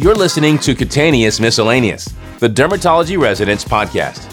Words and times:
You're 0.00 0.14
listening 0.14 0.58
to 0.58 0.76
Cutaneous 0.76 1.40
Miscellaneous, 1.40 2.14
the 2.38 2.48
Dermatology 2.48 3.20
Residents 3.20 3.64
Podcast. 3.64 4.32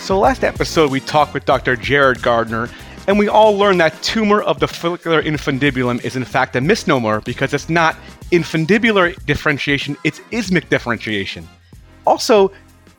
So, 0.00 0.18
last 0.18 0.42
episode, 0.42 0.90
we 0.90 1.00
talked 1.00 1.34
with 1.34 1.44
Dr. 1.44 1.76
Jared 1.76 2.22
Gardner, 2.22 2.70
and 3.06 3.18
we 3.18 3.28
all 3.28 3.54
learned 3.54 3.78
that 3.82 4.02
tumor 4.02 4.40
of 4.40 4.58
the 4.58 4.66
follicular 4.66 5.22
infundibulum 5.22 6.02
is 6.02 6.16
in 6.16 6.24
fact 6.24 6.56
a 6.56 6.62
misnomer 6.62 7.20
because 7.20 7.52
it's 7.52 7.68
not 7.68 7.94
infundibular 8.30 9.14
differentiation, 9.26 9.98
it's 10.02 10.22
isthmic 10.30 10.70
differentiation. 10.70 11.46
Also, 12.06 12.50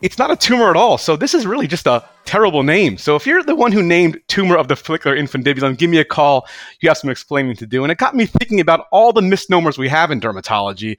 it's 0.03 0.19
not 0.19 0.29
a 0.29 0.35
tumor 0.35 0.69
at 0.69 0.75
all. 0.75 0.97
So 0.97 1.15
this 1.15 1.33
is 1.33 1.47
really 1.47 1.65
just 1.65 1.87
a 1.87 2.03
terrible 2.25 2.61
name. 2.61 2.97
So 2.97 3.15
if 3.15 3.25
you're 3.25 3.41
the 3.41 3.55
one 3.55 3.71
who 3.71 3.81
named 3.81 4.19
tumor 4.27 4.57
of 4.57 4.67
the 4.67 4.75
follicular 4.75 5.15
infundibulum, 5.17 5.77
give 5.77 5.89
me 5.89 5.97
a 5.97 6.05
call. 6.05 6.45
You 6.81 6.89
have 6.89 6.97
some 6.97 7.09
explaining 7.09 7.55
to 7.55 7.65
do. 7.65 7.83
And 7.83 7.91
it 7.91 7.97
got 7.97 8.13
me 8.13 8.25
thinking 8.25 8.59
about 8.59 8.87
all 8.91 9.13
the 9.13 9.21
misnomers 9.21 9.77
we 9.77 9.87
have 9.87 10.11
in 10.11 10.19
dermatology. 10.19 10.97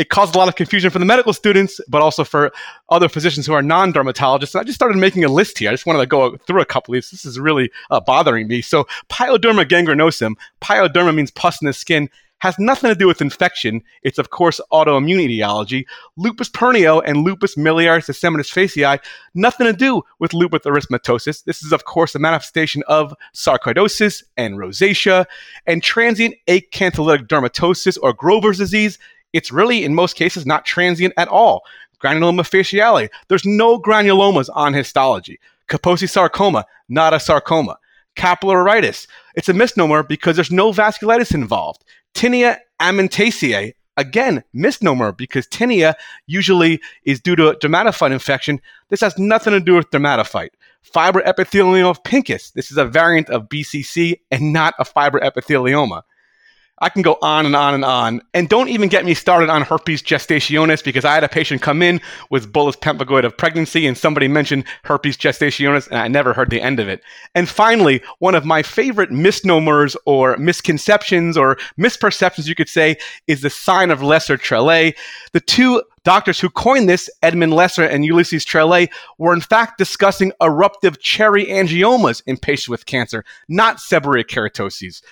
It 0.00 0.08
caused 0.08 0.34
a 0.34 0.38
lot 0.38 0.48
of 0.48 0.56
confusion 0.56 0.88
for 0.88 0.98
the 0.98 1.04
medical 1.04 1.34
students, 1.34 1.78
but 1.86 2.00
also 2.00 2.24
for 2.24 2.52
other 2.88 3.06
physicians 3.06 3.44
who 3.44 3.52
are 3.52 3.60
non-dermatologists. 3.60 4.54
And 4.54 4.62
I 4.62 4.64
just 4.64 4.76
started 4.76 4.96
making 4.96 5.24
a 5.24 5.28
list 5.28 5.58
here. 5.58 5.68
I 5.68 5.74
just 5.74 5.84
wanted 5.84 5.98
to 5.98 6.06
go 6.06 6.38
through 6.38 6.62
a 6.62 6.64
couple 6.64 6.94
of 6.94 6.96
these. 6.96 7.10
This 7.10 7.26
is 7.26 7.38
really 7.38 7.70
uh, 7.90 8.00
bothering 8.00 8.48
me. 8.48 8.62
So 8.62 8.86
pyoderma 9.10 9.66
gangrenosum. 9.66 10.36
Pyoderma 10.62 11.14
means 11.14 11.30
pus 11.30 11.60
in 11.60 11.66
the 11.66 11.74
skin 11.74 12.08
has 12.38 12.58
nothing 12.58 12.88
to 12.88 12.94
do 12.94 13.06
with 13.06 13.20
infection. 13.20 13.82
It's, 14.02 14.18
of 14.18 14.30
course, 14.30 14.58
autoimmune 14.72 15.20
etiology. 15.20 15.86
Lupus 16.16 16.48
pernio 16.48 17.02
and 17.04 17.18
lupus 17.18 17.54
miliaris 17.54 18.06
disseminatus 18.06 18.50
faciei, 18.50 18.98
nothing 19.34 19.66
to 19.66 19.74
do 19.74 20.02
with 20.18 20.32
lupus 20.32 20.62
erythematosus. 20.62 21.44
This 21.44 21.62
is, 21.62 21.72
of 21.72 21.84
course, 21.84 22.14
a 22.14 22.18
manifestation 22.18 22.82
of 22.88 23.14
sarcoidosis 23.34 24.22
and 24.38 24.56
rosacea 24.56 25.26
and 25.66 25.82
transient 25.82 26.34
acantholytic 26.48 27.26
dermatosis 27.26 27.98
or 28.02 28.14
Grover's 28.14 28.56
disease. 28.56 28.98
It's 29.32 29.52
really, 29.52 29.84
in 29.84 29.94
most 29.94 30.16
cases, 30.16 30.46
not 30.46 30.64
transient 30.64 31.14
at 31.16 31.28
all. 31.28 31.62
Granuloma 32.02 32.42
faciale, 32.42 33.08
there's 33.28 33.44
no 33.44 33.78
granulomas 33.78 34.48
on 34.54 34.72
histology. 34.72 35.38
Kaposi 35.68 36.08
sarcoma, 36.08 36.64
not 36.88 37.14
a 37.14 37.20
sarcoma. 37.20 37.76
Capillaritis, 38.16 39.06
it's 39.34 39.48
a 39.48 39.54
misnomer 39.54 40.02
because 40.02 40.36
there's 40.36 40.50
no 40.50 40.72
vasculitis 40.72 41.34
involved. 41.34 41.84
Tinea 42.14 42.58
amiantacea, 42.80 43.74
again, 43.96 44.42
misnomer 44.52 45.12
because 45.12 45.46
tinea 45.46 45.94
usually 46.26 46.80
is 47.04 47.20
due 47.20 47.36
to 47.36 47.52
dermatophyte 47.62 48.12
infection. 48.12 48.60
This 48.88 49.00
has 49.02 49.16
nothing 49.18 49.52
to 49.52 49.60
do 49.60 49.74
with 49.74 49.90
dermatophyte. 49.90 50.50
Fiber 50.82 51.20
Fibroepithelioma 51.20 51.90
of 51.90 52.02
Pinkus. 52.02 52.52
This 52.54 52.70
is 52.70 52.78
a 52.78 52.84
variant 52.84 53.28
of 53.28 53.48
BCC 53.48 54.20
and 54.30 54.52
not 54.52 54.74
a 54.78 54.84
fibroepithelioma. 54.84 56.02
I 56.80 56.88
can 56.88 57.02
go 57.02 57.18
on 57.20 57.44
and 57.44 57.54
on 57.54 57.74
and 57.74 57.84
on. 57.84 58.22
And 58.32 58.48
don't 58.48 58.68
even 58.68 58.88
get 58.88 59.04
me 59.04 59.12
started 59.14 59.50
on 59.50 59.62
herpes 59.62 60.02
gestationis 60.02 60.82
because 60.82 61.04
I 61.04 61.14
had 61.14 61.24
a 61.24 61.28
patient 61.28 61.60
come 61.60 61.82
in 61.82 62.00
with 62.30 62.52
bullous 62.52 62.76
pemphigoid 62.76 63.24
of 63.24 63.36
pregnancy 63.36 63.86
and 63.86 63.96
somebody 63.96 64.28
mentioned 64.28 64.64
herpes 64.84 65.16
gestationis 65.16 65.88
and 65.88 65.98
I 65.98 66.08
never 66.08 66.32
heard 66.32 66.50
the 66.50 66.62
end 66.62 66.80
of 66.80 66.88
it. 66.88 67.02
And 67.34 67.48
finally, 67.48 68.02
one 68.18 68.34
of 68.34 68.44
my 68.44 68.62
favorite 68.62 69.10
misnomers 69.10 69.96
or 70.06 70.36
misconceptions 70.38 71.36
or 71.36 71.56
misperceptions, 71.78 72.46
you 72.46 72.54
could 72.54 72.68
say, 72.68 72.96
is 73.26 73.42
the 73.42 73.50
sign 73.50 73.90
of 73.90 74.00
Leser 74.00 74.38
Trélat. 74.38 74.96
The 75.32 75.40
two 75.40 75.82
doctors 76.04 76.40
who 76.40 76.48
coined 76.48 76.88
this, 76.88 77.10
Edmund 77.22 77.52
Leser 77.52 77.88
and 77.88 78.06
Ulysses 78.06 78.44
Trélat, 78.44 78.90
were 79.18 79.34
in 79.34 79.42
fact 79.42 79.76
discussing 79.76 80.32
eruptive 80.40 80.98
cherry 81.00 81.44
angiomas 81.46 82.22
in 82.26 82.38
patients 82.38 82.68
with 82.70 82.86
cancer, 82.86 83.24
not 83.48 83.76
seborrheic 83.76 84.26
keratoses. 84.26 85.02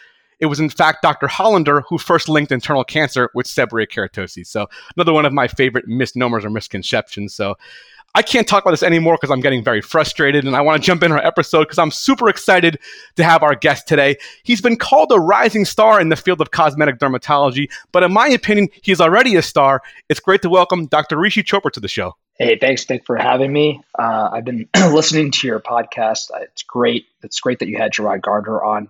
It 0.40 0.46
was 0.46 0.60
in 0.60 0.70
fact 0.70 1.02
Dr. 1.02 1.26
Hollander 1.26 1.82
who 1.88 1.98
first 1.98 2.28
linked 2.28 2.52
internal 2.52 2.84
cancer 2.84 3.30
with 3.34 3.46
seborrheic 3.46 3.88
keratosis. 3.88 4.46
So 4.46 4.68
another 4.96 5.12
one 5.12 5.26
of 5.26 5.32
my 5.32 5.48
favorite 5.48 5.88
misnomers 5.88 6.44
or 6.44 6.50
misconceptions. 6.50 7.34
So 7.34 7.56
I 8.14 8.22
can't 8.22 8.48
talk 8.48 8.64
about 8.64 8.70
this 8.70 8.82
anymore 8.82 9.16
because 9.16 9.30
I'm 9.30 9.40
getting 9.40 9.62
very 9.62 9.80
frustrated 9.80 10.44
and 10.44 10.56
I 10.56 10.60
want 10.60 10.82
to 10.82 10.86
jump 10.86 11.02
in 11.02 11.12
our 11.12 11.24
episode 11.24 11.64
because 11.64 11.78
I'm 11.78 11.90
super 11.90 12.28
excited 12.28 12.78
to 13.16 13.24
have 13.24 13.42
our 13.42 13.54
guest 13.54 13.86
today. 13.86 14.16
He's 14.42 14.60
been 14.60 14.76
called 14.76 15.12
a 15.12 15.20
rising 15.20 15.64
star 15.64 16.00
in 16.00 16.08
the 16.08 16.16
field 16.16 16.40
of 16.40 16.50
cosmetic 16.50 16.98
dermatology, 16.98 17.70
but 17.92 18.02
in 18.02 18.12
my 18.12 18.28
opinion, 18.28 18.68
he's 18.82 19.00
already 19.00 19.36
a 19.36 19.42
star. 19.42 19.82
It's 20.08 20.20
great 20.20 20.42
to 20.42 20.48
welcome 20.48 20.86
Dr. 20.86 21.18
Rishi 21.18 21.42
Chopra 21.42 21.70
to 21.72 21.80
the 21.80 21.88
show. 21.88 22.16
Hey, 22.38 22.56
thanks, 22.56 22.88
Nick, 22.88 23.04
for 23.04 23.16
having 23.16 23.52
me. 23.52 23.82
Uh, 23.98 24.30
I've 24.32 24.44
been 24.44 24.68
listening 24.76 25.30
to 25.32 25.46
your 25.46 25.60
podcast. 25.60 26.30
It's 26.40 26.62
great. 26.62 27.06
It's 27.22 27.40
great 27.40 27.58
that 27.58 27.68
you 27.68 27.76
had 27.76 27.92
Jared 27.92 28.22
Gardner 28.22 28.62
on 28.62 28.88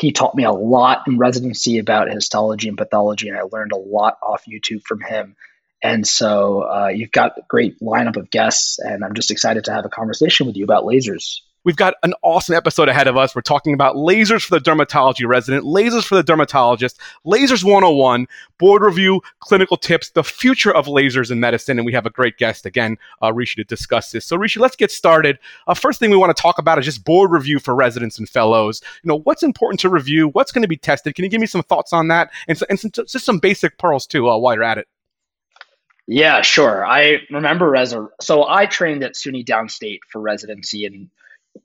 he 0.00 0.12
taught 0.12 0.34
me 0.34 0.44
a 0.44 0.50
lot 0.50 1.02
in 1.06 1.18
residency 1.18 1.78
about 1.78 2.10
histology 2.10 2.68
and 2.68 2.78
pathology, 2.78 3.28
and 3.28 3.36
I 3.36 3.42
learned 3.42 3.72
a 3.72 3.76
lot 3.76 4.16
off 4.22 4.44
YouTube 4.46 4.82
from 4.82 5.00
him. 5.00 5.36
And 5.82 6.06
so 6.06 6.62
uh, 6.62 6.88
you've 6.88 7.12
got 7.12 7.36
a 7.36 7.42
great 7.48 7.80
lineup 7.80 8.16
of 8.16 8.30
guests, 8.30 8.78
and 8.78 9.04
I'm 9.04 9.14
just 9.14 9.30
excited 9.30 9.64
to 9.64 9.72
have 9.72 9.84
a 9.84 9.90
conversation 9.90 10.46
with 10.46 10.56
you 10.56 10.64
about 10.64 10.84
lasers. 10.84 11.40
We've 11.64 11.76
got 11.76 11.94
an 12.02 12.14
awesome 12.22 12.54
episode 12.54 12.88
ahead 12.88 13.06
of 13.06 13.18
us. 13.18 13.34
We're 13.34 13.42
talking 13.42 13.74
about 13.74 13.96
lasers 13.96 14.46
for 14.46 14.58
the 14.58 14.64
dermatology 14.64 15.26
resident, 15.26 15.64
lasers 15.64 16.04
for 16.04 16.14
the 16.14 16.22
dermatologist, 16.22 16.98
lasers 17.26 17.62
101, 17.62 18.26
board 18.58 18.82
review, 18.82 19.20
clinical 19.40 19.76
tips, 19.76 20.10
the 20.10 20.24
future 20.24 20.74
of 20.74 20.86
lasers 20.86 21.30
in 21.30 21.38
medicine. 21.38 21.78
And 21.78 21.84
we 21.84 21.92
have 21.92 22.06
a 22.06 22.10
great 22.10 22.38
guest 22.38 22.64
again, 22.64 22.96
uh, 23.22 23.32
Rishi, 23.32 23.56
to 23.56 23.64
discuss 23.64 24.10
this. 24.10 24.24
So, 24.24 24.36
Rishi, 24.36 24.58
let's 24.58 24.76
get 24.76 24.90
started. 24.90 25.38
Uh, 25.66 25.74
first 25.74 26.00
thing 26.00 26.10
we 26.10 26.16
want 26.16 26.34
to 26.34 26.40
talk 26.40 26.58
about 26.58 26.78
is 26.78 26.86
just 26.86 27.04
board 27.04 27.30
review 27.30 27.58
for 27.58 27.74
residents 27.74 28.18
and 28.18 28.28
fellows. 28.28 28.80
You 29.02 29.08
know, 29.08 29.18
what's 29.20 29.42
important 29.42 29.80
to 29.80 29.90
review? 29.90 30.28
What's 30.28 30.52
going 30.52 30.62
to 30.62 30.68
be 30.68 30.78
tested? 30.78 31.14
Can 31.14 31.24
you 31.24 31.30
give 31.30 31.42
me 31.42 31.46
some 31.46 31.62
thoughts 31.62 31.92
on 31.92 32.08
that? 32.08 32.30
And, 32.48 32.58
and 32.70 32.80
some, 32.80 32.90
just 32.90 33.24
some 33.24 33.38
basic 33.38 33.76
pearls, 33.76 34.06
too, 34.06 34.30
uh, 34.30 34.38
while 34.38 34.54
you're 34.54 34.64
at 34.64 34.78
it. 34.78 34.88
Yeah, 36.06 36.42
sure. 36.42 36.84
I 36.84 37.18
remember 37.30 37.74
a 37.74 37.86
so 38.20 38.48
I 38.48 38.66
trained 38.66 39.04
at 39.04 39.14
SUNY 39.14 39.44
Downstate 39.44 40.00
for 40.10 40.20
residency, 40.20 40.84
and 40.84 41.08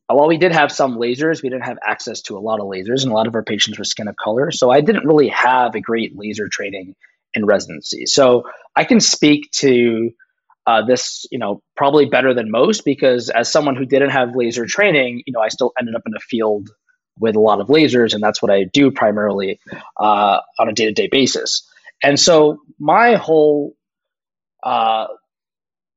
while 0.07 0.27
we 0.27 0.37
did 0.37 0.51
have 0.51 0.71
some 0.71 0.97
lasers, 0.97 1.41
we 1.41 1.49
didn't 1.49 1.65
have 1.65 1.77
access 1.85 2.21
to 2.23 2.37
a 2.37 2.39
lot 2.39 2.59
of 2.59 2.67
lasers, 2.67 3.03
and 3.03 3.11
a 3.11 3.15
lot 3.15 3.27
of 3.27 3.35
our 3.35 3.43
patients 3.43 3.77
were 3.77 3.85
skin 3.85 4.07
of 4.07 4.15
color. 4.15 4.51
So 4.51 4.71
I 4.71 4.81
didn't 4.81 5.05
really 5.05 5.29
have 5.29 5.75
a 5.75 5.81
great 5.81 6.17
laser 6.17 6.47
training 6.47 6.95
in 7.33 7.45
residency. 7.45 8.05
So 8.05 8.43
I 8.75 8.83
can 8.83 8.99
speak 8.99 9.51
to 9.51 10.11
uh, 10.67 10.85
this, 10.85 11.25
you 11.31 11.39
know, 11.39 11.61
probably 11.75 12.05
better 12.05 12.33
than 12.33 12.49
most 12.49 12.85
because 12.85 13.29
as 13.29 13.51
someone 13.51 13.75
who 13.75 13.85
didn't 13.85 14.09
have 14.09 14.35
laser 14.35 14.65
training, 14.65 15.23
you 15.25 15.33
know, 15.33 15.39
I 15.39 15.49
still 15.49 15.73
ended 15.79 15.95
up 15.95 16.03
in 16.05 16.13
a 16.15 16.19
field 16.19 16.69
with 17.19 17.35
a 17.35 17.39
lot 17.39 17.61
of 17.61 17.67
lasers, 17.67 18.13
and 18.13 18.21
that's 18.21 18.41
what 18.41 18.51
I 18.51 18.63
do 18.65 18.91
primarily 18.91 19.59
uh, 19.97 20.39
on 20.59 20.69
a 20.69 20.73
day 20.73 20.85
to 20.85 20.91
day 20.91 21.07
basis. 21.07 21.69
And 22.03 22.19
so 22.19 22.59
my 22.79 23.15
whole 23.15 23.75
uh, 24.63 25.07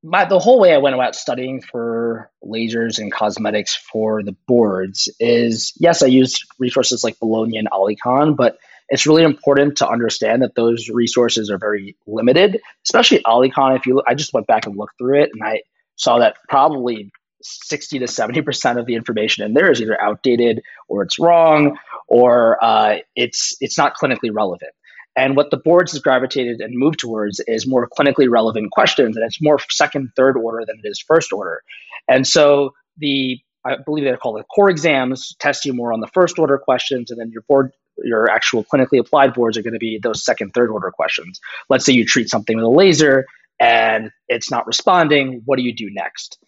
my 0.03 0.25
the 0.25 0.39
whole 0.39 0.61
way 0.61 0.73
I 0.73 0.79
went 0.79 0.95
about 0.95 1.17
studying 1.17 1.61
for 1.61 2.31
lasers 2.45 2.99
and 2.99 3.13
cosmetics 3.13 3.75
for 3.75 4.23
the 4.23 4.37
boards 4.47 5.09
is 5.19 5.73
yes, 5.77 6.03
I 6.03 6.07
used 6.07 6.45
resources 6.59 7.03
like 7.03 7.19
Bolognia 7.19 7.61
and 7.61 7.71
Alikhan, 7.71 8.37
but 8.37 8.59
it's 8.89 9.07
really 9.07 9.25
important 9.25 9.77
to 9.79 9.89
understand 9.89 10.43
that 10.43 10.55
those 10.55 10.89
resources 10.89 11.51
are 11.51 11.59
very 11.59 11.97
limited, 12.07 12.61
especially 12.87 13.23
Alikhan. 13.25 13.77
If 13.77 13.87
you, 13.87 13.97
look, 13.97 14.05
I 14.09 14.15
just 14.15 14.33
went 14.33 14.47
back 14.47 14.67
and 14.67 14.77
looked 14.77 14.97
through 14.99 15.23
it, 15.23 15.31
and 15.33 15.43
I 15.43 15.63
saw 15.97 16.19
that 16.21 16.37
probably 16.49 17.11
60 17.43 17.99
to 18.01 18.07
70 18.07 18.43
percent 18.43 18.79
of 18.79 18.87
the 18.87 18.95
information 18.95 19.45
in 19.45 19.55
there 19.55 19.71
is 19.71 19.81
either 19.81 20.01
outdated 20.01 20.63
or 20.89 21.03
it's 21.03 21.19
wrong 21.19 21.77
or 22.07 22.63
uh, 22.63 22.99
it's 23.15 23.57
it's 23.61 23.77
not 23.77 23.95
clinically 24.01 24.31
relevant. 24.33 24.73
And 25.19 25.35
what 25.35 25.51
the 25.51 25.57
boards 25.57 25.91
has 25.91 26.01
gravitated 26.01 26.61
and 26.61 26.79
moved 26.79 27.01
towards 27.01 27.41
is 27.49 27.67
more 27.67 27.89
clinically 27.89 28.31
relevant 28.31 28.71
questions, 28.71 29.17
and 29.17 29.27
it's 29.27 29.43
more 29.43 29.59
second, 29.69 30.13
third 30.15 30.37
order 30.37 30.65
than 30.65 30.81
it 30.83 30.89
is 30.89 31.01
first 31.01 31.33
order. 31.33 31.63
And 32.07 32.25
so 32.25 32.73
the 32.97 33.41
I 33.65 33.75
believe 33.85 34.05
they're 34.05 34.17
called 34.17 34.39
the 34.39 34.45
core 34.45 34.71
exams 34.71 35.35
test 35.41 35.65
you 35.65 35.75
more 35.75 35.93
on 35.93 35.99
the 35.99 36.07
first 36.07 36.39
order 36.39 36.57
questions, 36.57 37.11
and 37.11 37.21
then 37.21 37.33
your 37.33 37.43
board 37.49 37.73
your 38.05 38.31
actual 38.31 38.63
clinically 38.63 39.01
applied 39.01 39.35
boards 39.35 39.59
are 39.59 39.63
going 39.63 39.73
to 39.73 39.81
be 39.81 39.99
those 40.01 40.25
second, 40.25 40.53
third 40.55 40.71
order 40.71 40.93
questions. 40.93 41.41
Let's 41.69 41.85
say 41.85 41.93
you 41.93 42.07
treat 42.07 42.31
something 42.31 42.57
with 42.57 42.65
a 42.65 42.69
laser 42.69 43.27
and 43.59 44.13
it's 44.29 44.53
not 44.53 44.69
responding. 44.69 45.43
What 45.47 45.57
do 45.57 45.65
you 45.65 45.75
do 45.75 45.89
next? 45.91 46.39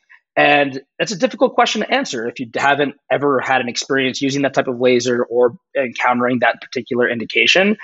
And 0.40 0.80
that's 0.98 1.12
a 1.12 1.18
difficult 1.18 1.54
question 1.54 1.82
to 1.82 1.92
answer 1.92 2.26
if 2.26 2.40
you 2.40 2.48
haven't 2.56 2.94
ever 3.10 3.40
had 3.40 3.60
an 3.60 3.68
experience 3.68 4.22
using 4.22 4.42
that 4.42 4.54
type 4.54 4.68
of 4.68 4.80
laser 4.80 5.24
or 5.24 5.56
encountering 5.76 6.38
that 6.40 6.60
particular 6.62 7.08
indication. 7.08 7.76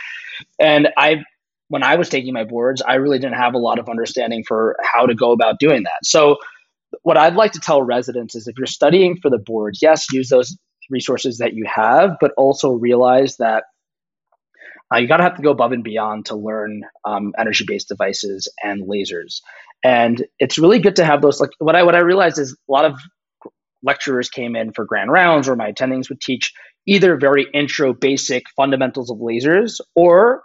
And 0.58 0.88
I, 0.96 1.24
when 1.68 1.82
I 1.82 1.96
was 1.96 2.08
taking 2.08 2.32
my 2.32 2.44
boards, 2.44 2.80
I 2.80 2.94
really 2.94 3.18
didn't 3.18 3.36
have 3.36 3.54
a 3.54 3.58
lot 3.58 3.78
of 3.78 3.88
understanding 3.88 4.42
for 4.46 4.76
how 4.82 5.04
to 5.06 5.14
go 5.14 5.32
about 5.32 5.58
doing 5.58 5.82
that. 5.82 6.04
So, 6.04 6.38
what 7.02 7.18
I'd 7.18 7.34
like 7.34 7.52
to 7.52 7.60
tell 7.60 7.82
residents 7.82 8.34
is 8.34 8.46
if 8.46 8.56
you're 8.56 8.66
studying 8.66 9.18
for 9.20 9.28
the 9.28 9.38
boards, 9.38 9.80
yes, 9.82 10.10
use 10.12 10.28
those 10.28 10.56
resources 10.88 11.38
that 11.38 11.52
you 11.52 11.66
have, 11.72 12.16
but 12.20 12.32
also 12.38 12.72
realize 12.72 13.36
that 13.36 13.64
uh, 14.94 14.98
you 14.98 15.08
got 15.08 15.16
to 15.16 15.24
have 15.24 15.34
to 15.36 15.42
go 15.42 15.50
above 15.50 15.72
and 15.72 15.82
beyond 15.82 16.26
to 16.26 16.36
learn 16.36 16.82
um, 17.04 17.32
energy 17.38 17.64
based 17.66 17.88
devices 17.88 18.48
and 18.62 18.88
lasers. 18.88 19.40
And 19.84 20.24
it's 20.38 20.58
really 20.58 20.78
good 20.78 20.96
to 20.96 21.04
have 21.04 21.22
those. 21.22 21.40
Like 21.40 21.50
what 21.58 21.76
I 21.76 21.82
what 21.82 21.94
I 21.94 22.00
realized 22.00 22.38
is 22.38 22.52
a 22.52 22.72
lot 22.72 22.84
of 22.84 22.98
lecturers 23.82 24.28
came 24.28 24.56
in 24.56 24.72
for 24.72 24.84
grand 24.84 25.10
rounds, 25.10 25.48
or 25.48 25.56
my 25.56 25.72
attendings 25.72 26.08
would 26.08 26.20
teach 26.20 26.52
either 26.86 27.16
very 27.16 27.46
intro, 27.52 27.92
basic 27.92 28.44
fundamentals 28.56 29.10
of 29.10 29.18
lasers, 29.18 29.80
or 29.94 30.42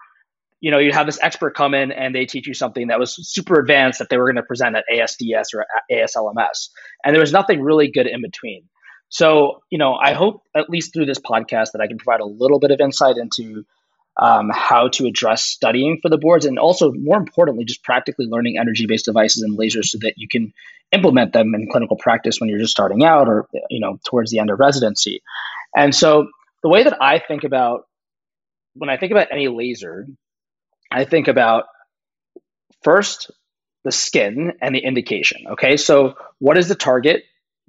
you 0.62 0.70
know, 0.70 0.78
you'd 0.78 0.94
have 0.94 1.08
this 1.08 1.20
expert 1.22 1.56
come 1.56 1.74
in 1.74 1.92
and 1.92 2.14
they 2.14 2.26
teach 2.26 2.48
you 2.48 2.54
something 2.54 2.88
that 2.88 3.00
was 3.00 3.16
super 3.28 3.60
advanced 3.60 3.98
that 3.98 4.10
they 4.10 4.18
were 4.18 4.26
going 4.26 4.36
to 4.36 4.44
present 4.44 4.76
at 4.76 4.86
ASDS 4.94 5.56
or 5.56 5.66
ASLMS. 5.92 6.70
And 7.04 7.16
there 7.16 7.20
was 7.20 7.34
nothing 7.34 7.62
really 7.62 7.90
good 7.90 8.06
in 8.06 8.22
between. 8.22 8.70
So, 9.10 9.64
you 9.72 9.80
know, 9.80 9.96
I 9.96 10.14
hope 10.14 10.44
at 10.56 10.70
least 10.70 10.94
through 10.94 11.08
this 11.08 11.20
podcast 11.20 11.72
that 11.74 11.82
I 11.82 11.88
can 11.88 11.98
provide 11.98 12.22
a 12.22 12.26
little 12.26 12.60
bit 12.60 12.70
of 12.70 12.80
insight 12.80 13.18
into 13.18 13.66
um, 14.18 14.50
how 14.54 14.90
to 14.90 15.06
address 15.06 15.44
studying 15.44 16.00
for 16.02 16.10
the 16.10 16.18
boards 16.18 16.46
and 16.46 16.60
also 16.60 16.92
more 16.94 17.18
importantly 17.18 17.66
just 17.66 17.84
practically 17.84 18.26
learning 18.28 18.58
energy 18.60 18.86
based 18.86 19.06
devices 19.06 19.44
and 19.44 19.58
lasers 19.58 19.86
so 19.86 19.98
that 20.02 20.14
you 20.18 20.28
can 20.30 20.52
implement 20.92 21.34
them 21.34 21.54
in 21.56 21.68
clinical 21.72 21.98
practice 21.98 22.40
when 22.40 22.50
you're 22.50 22.60
just 22.60 22.72
starting 22.72 23.04
out 23.04 23.28
or 23.28 23.48
you 23.70 23.80
know 23.80 23.98
towards 24.06 24.32
the 24.32 24.40
end 24.40 24.50
of 24.50 24.60
residency 24.60 25.22
and 25.76 25.96
so 25.96 26.28
the 26.64 26.70
way 26.70 26.84
that 26.84 27.02
i 27.02 27.20
think 27.20 27.46
about 27.46 27.84
when 28.74 28.90
i 28.90 28.98
think 28.98 29.12
about 29.12 29.28
any 29.32 29.48
laser 29.48 30.06
I 30.92 31.06
think 31.06 31.28
about 31.30 31.66
first 32.84 33.32
the 33.84 33.92
skin 33.92 34.54
and 34.62 34.76
the 34.76 34.80
indication. 34.80 35.44
Okay, 35.52 35.78
so 35.78 36.16
what 36.40 36.58
is 36.58 36.68
the 36.68 36.76
target? 36.76 37.24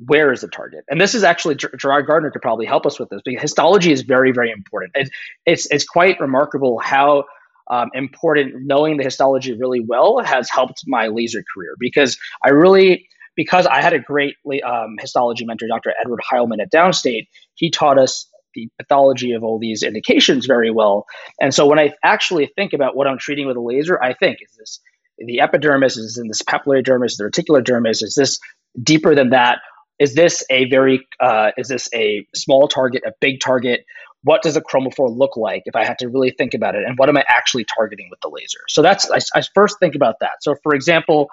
Where 0.06 0.32
is 0.32 0.40
the 0.40 0.48
target? 0.48 0.84
And 0.88 1.00
this 1.00 1.14
is 1.14 1.24
actually 1.24 1.56
Jared 1.56 2.06
Gardner 2.06 2.30
could 2.30 2.42
probably 2.42 2.66
help 2.66 2.86
us 2.86 2.98
with 2.98 3.08
this 3.10 3.20
because 3.24 3.42
histology 3.42 3.92
is 3.92 4.02
very, 4.02 4.32
very 4.32 4.50
important. 4.50 4.92
It, 4.94 5.10
it's 5.46 5.66
it's 5.70 5.84
quite 5.84 6.20
remarkable 6.20 6.78
how 6.78 7.24
um, 7.70 7.90
important 7.94 8.54
knowing 8.66 8.96
the 8.96 9.04
histology 9.04 9.52
really 9.52 9.80
well 9.80 10.18
has 10.24 10.50
helped 10.50 10.82
my 10.86 11.08
laser 11.08 11.42
career 11.54 11.74
because 11.78 12.18
I 12.44 12.50
really 12.50 13.08
because 13.36 13.66
I 13.66 13.80
had 13.80 13.92
a 13.92 13.98
great 13.98 14.34
um, 14.64 14.96
histology 15.00 15.44
mentor, 15.44 15.66
Dr. 15.68 15.94
Edward 16.00 16.20
Heilman 16.30 16.60
at 16.60 16.70
Downstate. 16.70 17.28
He 17.54 17.70
taught 17.70 17.98
us 17.98 18.28
the 18.54 18.68
pathology 18.78 19.32
of 19.32 19.42
all 19.42 19.58
these 19.58 19.82
indications 19.82 20.46
very 20.46 20.70
well. 20.70 21.06
And 21.40 21.54
so 21.54 21.66
when 21.66 21.78
I 21.78 21.94
actually 22.04 22.50
think 22.54 22.74
about 22.74 22.94
what 22.94 23.06
I'm 23.06 23.18
treating 23.18 23.46
with 23.46 23.56
a 23.56 23.60
laser, 23.60 24.02
I 24.02 24.12
think 24.14 24.38
is 24.42 24.54
this 24.58 24.80
the 25.18 25.40
epidermis, 25.40 25.96
is 25.96 26.18
in 26.18 26.28
this 26.28 26.42
papillary 26.42 26.84
dermis, 26.84 27.16
the 27.16 27.24
reticular 27.24 27.62
dermis, 27.62 28.02
is 28.02 28.14
this 28.14 28.38
deeper 28.82 29.14
than 29.14 29.30
that? 29.30 29.60
Is 29.98 30.14
this 30.14 30.44
a 30.50 30.68
very 30.68 31.06
uh, 31.20 31.52
is 31.56 31.68
this 31.68 31.88
a 31.94 32.26
small 32.34 32.68
target, 32.68 33.02
a 33.06 33.12
big 33.20 33.40
target? 33.40 33.84
What 34.24 34.42
does 34.42 34.56
a 34.56 34.60
chromophore 34.60 35.16
look 35.16 35.36
like 35.36 35.62
if 35.66 35.74
I 35.74 35.84
had 35.84 35.98
to 35.98 36.08
really 36.08 36.30
think 36.30 36.54
about 36.54 36.74
it? 36.74 36.84
And 36.84 36.96
what 36.98 37.08
am 37.08 37.16
I 37.16 37.24
actually 37.28 37.64
targeting 37.64 38.08
with 38.10 38.20
the 38.20 38.28
laser? 38.28 38.60
So 38.68 38.82
that's 38.82 39.10
I, 39.10 39.18
I 39.38 39.42
first 39.54 39.78
think 39.80 39.94
about 39.94 40.16
that. 40.20 40.42
So 40.42 40.54
for 40.62 40.74
example, 40.74 41.28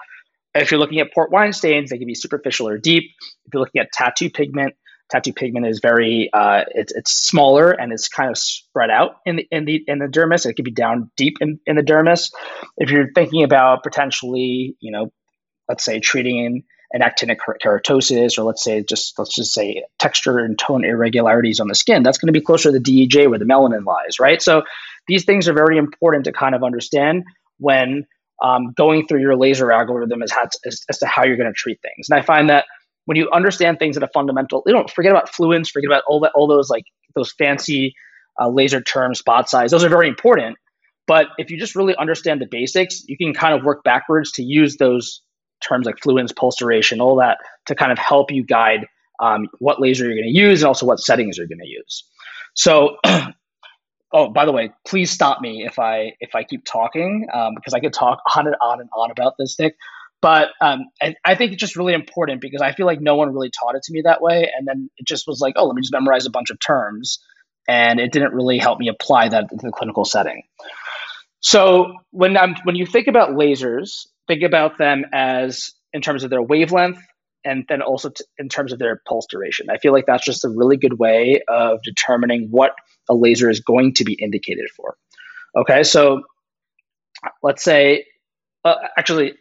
if 0.56 0.72
you're 0.72 0.80
looking 0.80 1.00
at 1.00 1.14
port 1.14 1.32
wine 1.32 1.54
stains, 1.54 1.90
they 1.90 1.98
can 1.98 2.08
be 2.08 2.16
superficial 2.16 2.68
or 2.68 2.78
deep. 2.78 3.04
If 3.46 3.54
you're 3.54 3.62
looking 3.62 3.82
at 3.82 3.92
tattoo 3.92 4.30
pigment, 4.30 4.76
tattoo 5.10 5.34
pigment 5.34 5.68
is 5.68 5.80
very 5.82 6.30
uh, 6.34 6.64
it's, 6.74 6.94
it's 6.94 7.12
smaller 7.12 7.72
and 7.72 7.92
it's 7.92 8.08
kind 8.08 8.30
of 8.30 8.38
spread 8.38 8.90
out 8.90 9.18
in 9.26 9.38
the 9.38 9.48
in 9.52 9.66
the 9.66 9.84
in 9.88 10.00
the 10.00 10.08
dermis. 10.08 10.46
It 10.46 10.54
could 10.54 10.66
be 10.66 10.72
down 10.72 11.12
deep 11.18 11.38
in, 11.42 11.60
in 11.66 11.76
the 11.76 11.84
dermis. 11.84 12.32
If 12.78 12.92
you're 12.92 13.12
thinking 13.14 13.44
about 13.44 13.84
potentially, 13.84 14.76
you 14.80 14.92
know, 14.92 15.12
let's 15.68 15.84
say 15.84 16.00
treating 16.00 16.64
an 16.91 17.01
actinic 17.01 17.38
keratosis, 17.63 18.38
or 18.38 18.44
let's 18.44 18.63
say 18.63 18.83
just 18.83 19.18
let's 19.19 19.33
just 19.36 19.53
say 19.53 19.83
texture 20.00 20.39
and 20.39 20.57
tone 20.57 20.83
irregularities 20.83 21.59
on 21.59 21.68
the 21.68 21.75
skin, 21.75 22.03
that's 22.03 22.18
going 22.18 22.27
to 22.27 22.39
be 22.39 22.44
closer 22.44 22.71
to 22.71 22.80
the 22.80 23.07
DEJ 23.07 23.30
where 23.30 23.39
the 23.39 23.45
melanin 23.45 23.86
lies, 23.86 24.19
right? 24.19 24.41
So 24.41 24.63
these 25.07 25.25
things 25.25 25.47
are 25.47 25.53
very 25.53 25.77
important 25.77 26.25
to 26.25 26.31
kind 26.31 26.56
of 26.56 26.63
understand 26.63 27.24
when 27.57 28.06
um, 28.41 28.74
going 28.75 29.06
through 29.06 29.21
your 29.21 29.36
laser 29.36 29.71
algorithm 29.71 30.24
as, 30.24 30.31
as, 30.65 30.81
as 30.89 30.97
to 31.00 31.06
how 31.06 31.25
you're 31.25 31.38
going 31.38 31.51
to 31.51 31.53
treat 31.53 31.80
things. 31.81 32.09
And 32.09 32.18
I 32.18 32.24
find 32.24 32.50
that 32.50 32.65
when 33.06 33.18
you 33.18 33.30
understand 33.31 33.80
things 33.80 33.97
at 33.97 34.03
a 34.03 34.07
fundamental, 34.07 34.63
you 34.65 34.74
don't 34.74 34.89
forget 34.89 35.12
about 35.12 35.31
fluence, 35.31 35.69
forget 35.69 35.89
about 35.89 36.03
all 36.07 36.21
that, 36.21 36.31
all 36.36 36.47
those 36.47 36.69
like 36.69 36.86
those 37.15 37.31
fancy 37.33 37.95
uh, 38.39 38.47
laser 38.47 38.81
terms, 38.81 39.19
spot 39.19 39.50
size. 39.50 39.71
Those 39.71 39.83
are 39.83 39.89
very 39.89 40.07
important. 40.07 40.57
But 41.06 41.27
if 41.38 41.50
you 41.50 41.57
just 41.57 41.75
really 41.75 41.95
understand 41.95 42.39
the 42.39 42.47
basics, 42.50 43.03
you 43.07 43.18
can 43.18 43.33
kind 43.33 43.56
of 43.56 43.65
work 43.65 43.83
backwards 43.83 44.33
to 44.33 44.44
use 44.44 44.77
those 44.77 45.21
terms 45.62 45.86
like 45.86 45.96
fluence, 45.98 46.36
pulse 46.36 46.58
duration, 46.58 47.02
all 47.02 47.16
that 47.18 47.38
to 47.68 47.76
kind 47.76 47.92
of 47.92 47.98
help 47.98 48.32
you 48.32 48.44
guide 48.44 48.88
um, 49.20 49.48
what 49.60 49.82
laser 49.82 50.06
you're 50.06 50.16
going 50.16 50.32
to 50.32 50.38
use 50.38 50.62
and 50.62 50.68
also 50.68 50.86
what 50.86 51.00
settings 51.00 51.38
you're 51.38 51.48
going 51.48 51.60
to 51.60 51.68
use. 51.68 52.04
So, 52.56 52.98
oh, 54.14 54.30
by 54.30 54.46
the 54.46 54.52
way, 54.52 54.72
please 54.88 55.12
stop 55.12 55.42
me 55.42 55.66
if 55.66 55.80
I 55.80 56.14
if 56.20 56.36
I 56.36 56.44
keep 56.44 56.66
talking 56.66 57.28
um, 57.34 57.54
because 57.56 57.74
I 57.74 57.80
could 57.80 57.94
talk 57.94 58.20
on 58.36 58.48
and 58.48 58.56
on 58.62 58.80
and 58.80 58.90
on 58.96 59.12
about 59.12 59.36
this 59.38 59.54
stick. 59.54 59.76
But 60.22 60.50
um, 60.62 60.82
I, 61.02 61.16
I, 61.24 61.36
think 61.36 61.54
it's 61.54 61.62
just 61.62 61.78
really 61.78 61.94
important 61.94 62.42
because 62.42 62.62
I 62.62 62.74
feel 62.74 62.86
like 62.86 63.00
no 63.00 63.16
one 63.16 63.34
really 63.34 63.52
taught 63.58 63.76
it 63.76 63.84
to 63.84 63.94
me 63.94 64.02
that 64.04 64.22
way. 64.22 64.52
And 64.54 64.68
then 64.68 64.90
it 64.98 65.08
just 65.08 65.26
was 65.28 65.40
like, 65.40 65.54
oh, 65.56 65.66
let 65.66 65.76
me 65.76 65.82
just 65.82 65.94
memorize 65.94 66.26
a 66.26 66.30
bunch 66.30 66.50
of 66.50 66.58
terms. 66.60 67.20
And 67.70 68.02
it 68.02 68.12
didn't 68.12 68.34
really 68.34 68.58
help 68.58 68.80
me 68.80 68.90
apply 68.90 69.30
that 69.30 69.50
to 69.50 69.56
the 69.56 69.72
clinical 69.72 70.04
setting. 70.04 70.44
So 71.41 71.94
when 72.12 72.38
I'm 72.38 72.56
when 72.63 72.75
you 72.75 72.86
think 72.86 73.07
about 73.07 73.31
lasers, 73.31 74.07
think 74.27 74.44
about 74.44 74.77
them 74.77 75.06
as 75.13 75.71
in 75.94 76.01
terms 76.01 76.24
of 76.24 76.30
their 76.30 76.41
wavelength 76.41 77.00
and 77.45 77.65
then 77.69 77.81
also 77.81 78.09
t- 78.09 78.24
in 78.38 78.50
terms 78.50 78.74
of 78.74 78.80
their 78.80 79.01
pulse 79.07 79.25
duration. 79.30 79.68
I 79.69 79.77
feel 79.77 79.94
like 79.94 80.06
that's 80.06 80.25
just 80.25 80.44
a 80.44 80.50
really 80.50 80.77
good 80.77 81.00
way 81.00 81.41
of 81.47 81.81
determining 81.83 82.50
what 82.51 82.74
a 83.09 83.15
laser 83.15 83.50
is 83.50 83.62
going 83.62 83.94
to 83.95 84.03
be 84.03 84.13
indicated 84.13 84.69
for. 84.75 84.97
Okay, 85.57 85.83
so 85.83 86.24
let's 87.41 87.63
say, 87.63 88.06
uh, 88.65 88.75
actually, 88.97 89.33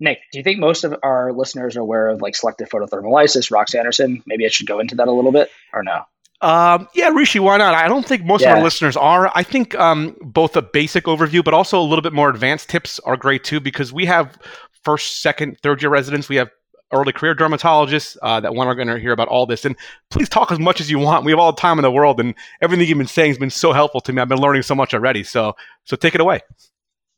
Nick, 0.00 0.18
do 0.32 0.38
you 0.38 0.42
think 0.44 0.58
most 0.58 0.84
of 0.84 0.96
our 1.02 1.32
listeners 1.32 1.76
are 1.76 1.80
aware 1.80 2.08
of 2.08 2.22
like 2.22 2.34
selective 2.34 2.68
photothermolysis, 2.68 3.52
Rox 3.52 3.74
Anderson? 3.74 4.22
Maybe 4.26 4.46
I 4.46 4.48
should 4.48 4.66
go 4.66 4.80
into 4.80 4.96
that 4.96 5.08
a 5.08 5.12
little 5.12 5.32
bit 5.32 5.50
or 5.72 5.82
no? 5.82 6.02
Um, 6.44 6.88
yeah, 6.92 7.08
Rishi, 7.08 7.40
why 7.40 7.56
not? 7.56 7.72
I 7.72 7.88
don't 7.88 8.06
think 8.06 8.22
most 8.22 8.42
yeah. 8.42 8.52
of 8.52 8.58
our 8.58 8.62
listeners 8.62 8.98
are. 8.98 9.32
I 9.34 9.42
think 9.42 9.74
um, 9.76 10.14
both 10.20 10.56
a 10.56 10.62
basic 10.62 11.04
overview, 11.04 11.42
but 11.42 11.54
also 11.54 11.80
a 11.80 11.82
little 11.82 12.02
bit 12.02 12.12
more 12.12 12.28
advanced 12.28 12.68
tips 12.68 12.98
are 13.00 13.16
great 13.16 13.44
too, 13.44 13.60
because 13.60 13.94
we 13.94 14.04
have 14.04 14.36
first, 14.82 15.22
second, 15.22 15.58
third 15.62 15.80
year 15.80 15.90
residents. 15.90 16.28
We 16.28 16.36
have 16.36 16.50
early 16.92 17.12
career 17.12 17.34
dermatologists 17.34 18.18
uh, 18.20 18.40
that 18.40 18.54
want 18.54 18.68
are 18.68 18.74
going 18.74 18.88
to 18.88 18.98
hear 18.98 19.12
about 19.12 19.28
all 19.28 19.46
this. 19.46 19.64
And 19.64 19.74
please 20.10 20.28
talk 20.28 20.52
as 20.52 20.58
much 20.58 20.82
as 20.82 20.90
you 20.90 20.98
want. 20.98 21.24
We 21.24 21.32
have 21.32 21.38
all 21.38 21.50
the 21.50 21.60
time 21.60 21.78
in 21.78 21.82
the 21.82 21.90
world, 21.90 22.20
and 22.20 22.34
everything 22.60 22.86
you've 22.86 22.98
been 22.98 23.06
saying 23.06 23.30
has 23.30 23.38
been 23.38 23.48
so 23.48 23.72
helpful 23.72 24.02
to 24.02 24.12
me. 24.12 24.20
I've 24.20 24.28
been 24.28 24.38
learning 24.38 24.62
so 24.62 24.74
much 24.74 24.92
already. 24.92 25.24
So, 25.24 25.56
so 25.84 25.96
take 25.96 26.14
it 26.14 26.20
away. 26.20 26.40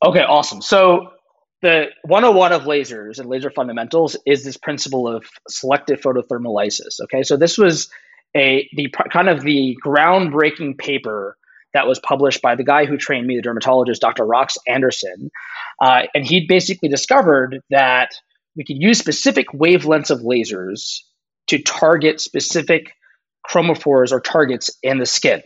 Okay, 0.05 0.23
awesome. 0.23 0.61
So 0.61 1.09
the 1.61 1.87
101 2.03 2.53
of 2.53 2.61
lasers 2.61 3.19
and 3.19 3.27
laser 3.27 3.49
fundamentals 3.49 4.15
is 4.25 4.45
this 4.45 4.55
principle 4.55 5.05
of 5.05 5.25
selective 5.49 5.99
photothermolysis. 5.99 7.01
Okay, 7.03 7.23
so 7.23 7.35
this 7.35 7.57
was 7.57 7.89
a 8.35 8.69
the 8.73 8.89
kind 9.11 9.29
of 9.29 9.41
the 9.41 9.77
groundbreaking 9.85 10.77
paper 10.77 11.37
that 11.73 11.87
was 11.87 11.99
published 11.99 12.41
by 12.41 12.55
the 12.55 12.63
guy 12.63 12.85
who 12.85 12.97
trained 12.97 13.27
me, 13.27 13.35
the 13.35 13.41
dermatologist, 13.41 14.01
Dr. 14.01 14.25
Rox 14.25 14.57
Anderson, 14.67 15.29
uh, 15.81 16.03
and 16.15 16.25
he 16.25 16.45
basically 16.47 16.89
discovered 16.89 17.59
that 17.69 18.11
we 18.55 18.63
could 18.63 18.77
use 18.79 18.97
specific 18.97 19.47
wavelengths 19.49 20.09
of 20.09 20.21
lasers 20.21 21.01
to 21.47 21.61
target 21.61 22.19
specific 22.19 22.93
chromophores 23.47 24.11
or 24.11 24.19
targets 24.19 24.71
in 24.81 24.97
the 24.97 25.05
skin. 25.05 25.41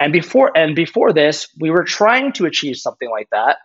And 0.00 0.12
before 0.12 0.56
and 0.56 0.74
before 0.74 1.12
this, 1.12 1.48
we 1.60 1.70
were 1.70 1.84
trying 1.84 2.32
to 2.34 2.46
achieve 2.46 2.76
something 2.76 3.10
like 3.10 3.28
that 3.32 3.58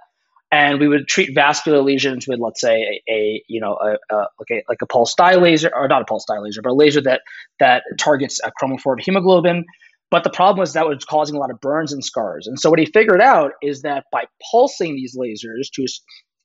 and 0.53 0.79
we 0.79 0.87
would 0.87 1.07
treat 1.07 1.33
vascular 1.33 1.81
lesions 1.81 2.27
with, 2.27 2.39
let's 2.39 2.61
say, 2.61 3.01
a, 3.09 3.11
a 3.11 3.43
you 3.47 3.59
know, 3.59 3.73
a, 3.73 4.15
a, 4.15 4.27
like 4.39 4.51
a 4.51 4.63
like 4.69 4.81
a 4.83 4.85
pulse 4.85 5.15
dye 5.15 5.35
laser, 5.35 5.71
or 5.75 5.87
not 5.87 6.03
a 6.03 6.05
pulse 6.05 6.25
dye 6.25 6.37
laser, 6.37 6.61
but 6.61 6.69
a 6.69 6.75
laser 6.75 7.01
that 7.01 7.21
that 7.59 7.81
targets 7.97 8.39
a 8.43 8.51
chromophore 8.51 8.99
hemoglobin. 9.01 9.65
But 10.11 10.23
the 10.23 10.29
problem 10.29 10.59
was 10.59 10.73
that 10.73 10.87
was 10.87 11.03
causing 11.05 11.35
a 11.35 11.39
lot 11.39 11.49
of 11.49 11.59
burns 11.59 11.91
and 11.91 12.05
scars. 12.05 12.45
And 12.45 12.59
so 12.59 12.69
what 12.69 12.77
he 12.77 12.85
figured 12.85 13.19
out 13.19 13.53
is 13.63 13.81
that 13.81 14.03
by 14.11 14.25
pulsing 14.51 14.95
these 14.95 15.17
lasers 15.17 15.71
to 15.73 15.87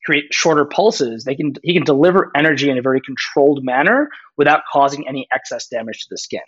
create 0.07 0.25
shorter 0.33 0.65
pulses, 0.65 1.25
they 1.25 1.35
can 1.35 1.53
he 1.63 1.75
can 1.75 1.85
deliver 1.85 2.31
energy 2.35 2.71
in 2.71 2.79
a 2.79 2.83
very 2.83 3.03
controlled 3.03 3.63
manner 3.63 4.09
without 4.39 4.63
causing 4.73 5.07
any 5.07 5.29
excess 5.35 5.69
damage 5.69 5.99
to 5.99 6.07
the 6.09 6.19
skin. 6.19 6.41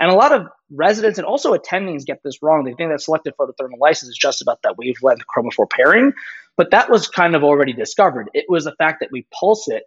And 0.00 0.10
a 0.10 0.14
lot 0.14 0.32
of 0.32 0.46
residents 0.70 1.18
and 1.18 1.26
also 1.26 1.56
attendings 1.56 2.04
get 2.04 2.20
this 2.22 2.42
wrong. 2.42 2.64
They 2.64 2.74
think 2.74 2.90
that 2.90 3.00
selective 3.00 3.34
photothermolysis 3.36 4.04
is 4.04 4.18
just 4.20 4.42
about 4.42 4.60
that 4.62 4.76
wavelength 4.76 5.22
chromophore 5.26 5.68
pairing, 5.68 6.12
but 6.56 6.70
that 6.70 6.90
was 6.90 7.08
kind 7.08 7.34
of 7.34 7.42
already 7.42 7.72
discovered. 7.72 8.30
It 8.34 8.44
was 8.48 8.64
the 8.64 8.74
fact 8.76 8.98
that 9.00 9.10
we 9.10 9.26
pulse 9.38 9.68
it 9.68 9.84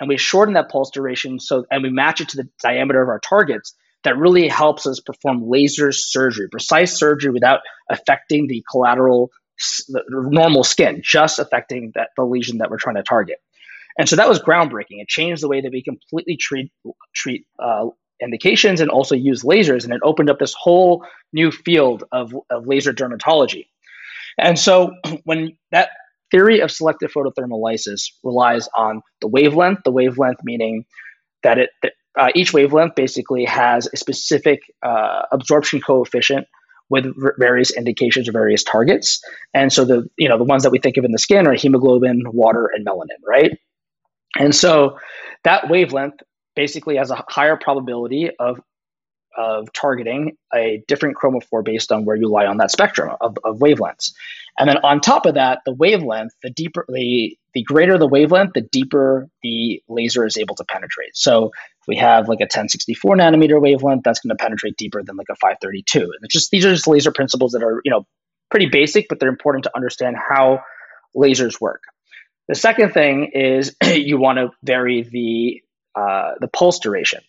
and 0.00 0.08
we 0.08 0.18
shorten 0.18 0.54
that 0.54 0.70
pulse 0.70 0.90
duration 0.90 1.38
so 1.38 1.64
and 1.70 1.82
we 1.82 1.90
match 1.90 2.20
it 2.20 2.30
to 2.30 2.36
the 2.36 2.48
diameter 2.62 3.00
of 3.00 3.08
our 3.08 3.20
targets 3.20 3.74
that 4.02 4.18
really 4.18 4.48
helps 4.48 4.86
us 4.86 5.00
perform 5.00 5.48
laser 5.48 5.92
surgery, 5.92 6.48
precise 6.50 6.98
surgery 6.98 7.30
without 7.30 7.60
affecting 7.90 8.46
the 8.48 8.62
collateral 8.70 9.30
the 9.88 10.02
normal 10.08 10.64
skin, 10.64 11.00
just 11.02 11.38
affecting 11.38 11.92
that 11.94 12.08
the 12.16 12.24
lesion 12.24 12.58
that 12.58 12.70
we're 12.70 12.78
trying 12.78 12.96
to 12.96 13.02
target. 13.02 13.38
And 13.96 14.08
so 14.08 14.16
that 14.16 14.28
was 14.28 14.40
groundbreaking. 14.40 15.00
It 15.00 15.08
changed 15.08 15.42
the 15.42 15.48
way 15.48 15.60
that 15.60 15.70
we 15.70 15.82
completely 15.82 16.36
treat 16.36 16.72
treat 17.14 17.46
uh, 17.58 17.86
indications 18.22 18.80
and 18.80 18.90
also 18.90 19.14
use 19.14 19.42
lasers. 19.42 19.84
And 19.84 19.92
it 19.92 20.00
opened 20.02 20.30
up 20.30 20.38
this 20.38 20.54
whole 20.54 21.04
new 21.32 21.50
field 21.50 22.04
of, 22.12 22.34
of 22.50 22.66
laser 22.66 22.92
dermatology. 22.92 23.66
And 24.38 24.58
so 24.58 24.94
when 25.24 25.56
that 25.70 25.90
theory 26.30 26.60
of 26.60 26.70
selective 26.70 27.12
photothermolysis 27.12 28.10
relies 28.22 28.68
on 28.76 29.02
the 29.20 29.28
wavelength, 29.28 29.80
the 29.84 29.92
wavelength 29.92 30.40
meaning 30.42 30.84
that 31.42 31.58
it 31.58 31.70
uh, 32.16 32.28
each 32.34 32.52
wavelength 32.52 32.94
basically 32.94 33.44
has 33.44 33.88
a 33.92 33.96
specific 33.96 34.60
uh, 34.82 35.22
absorption 35.32 35.80
coefficient 35.80 36.46
with 36.88 37.06
various 37.38 37.76
indications 37.76 38.28
or 38.28 38.32
various 38.32 38.62
targets. 38.62 39.20
And 39.52 39.72
so 39.72 39.84
the 39.84 40.08
you 40.16 40.28
know 40.28 40.38
the 40.38 40.44
ones 40.44 40.62
that 40.62 40.70
we 40.70 40.78
think 40.78 40.96
of 40.96 41.04
in 41.04 41.12
the 41.12 41.18
skin 41.18 41.46
are 41.46 41.54
hemoglobin, 41.54 42.22
water, 42.26 42.70
and 42.72 42.86
melanin, 42.86 43.20
right? 43.26 43.58
And 44.38 44.54
so 44.54 44.98
that 45.44 45.68
wavelength 45.68 46.20
basically 46.54 46.96
has 46.96 47.10
a 47.10 47.24
higher 47.28 47.56
probability 47.56 48.30
of 48.38 48.60
of 49.36 49.72
targeting 49.72 50.36
a 50.54 50.82
different 50.86 51.16
chromophore 51.16 51.64
based 51.64 51.90
on 51.90 52.04
where 52.04 52.16
you 52.16 52.28
lie 52.28 52.46
on 52.46 52.58
that 52.58 52.70
spectrum 52.70 53.16
of, 53.20 53.36
of 53.42 53.58
wavelengths. 53.58 54.12
And 54.56 54.68
then 54.68 54.76
on 54.84 55.00
top 55.00 55.26
of 55.26 55.34
that, 55.34 55.62
the 55.66 55.72
wavelength, 55.72 56.32
the 56.42 56.50
deeper 56.50 56.84
the 56.88 57.36
the 57.54 57.62
greater 57.62 57.98
the 57.98 58.06
wavelength, 58.06 58.52
the 58.54 58.60
deeper 58.60 59.28
the 59.42 59.82
laser 59.88 60.24
is 60.24 60.36
able 60.36 60.54
to 60.56 60.64
penetrate. 60.64 61.16
So 61.16 61.46
if 61.46 61.88
we 61.88 61.96
have 61.96 62.28
like 62.28 62.40
a 62.40 62.44
1064 62.44 63.16
nanometer 63.16 63.60
wavelength, 63.60 64.02
that's 64.04 64.20
going 64.20 64.36
to 64.36 64.42
penetrate 64.42 64.76
deeper 64.76 65.02
than 65.02 65.16
like 65.16 65.28
a 65.30 65.36
532. 65.36 66.00
And 66.00 66.10
it's 66.22 66.32
just 66.32 66.50
these 66.50 66.64
are 66.64 66.72
just 66.72 66.86
laser 66.86 67.12
principles 67.12 67.52
that 67.52 67.62
are, 67.62 67.80
you 67.84 67.90
know, 67.90 68.06
pretty 68.50 68.66
basic, 68.66 69.08
but 69.08 69.18
they're 69.18 69.28
important 69.28 69.64
to 69.64 69.72
understand 69.74 70.16
how 70.16 70.62
lasers 71.16 71.60
work. 71.60 71.82
The 72.46 72.54
second 72.54 72.92
thing 72.92 73.30
is 73.34 73.74
you 73.84 74.18
want 74.18 74.38
to 74.38 74.50
vary 74.62 75.02
the 75.02 75.62
uh, 75.96 76.32
the 76.40 76.48
pulse 76.48 76.78
duration. 76.78 77.20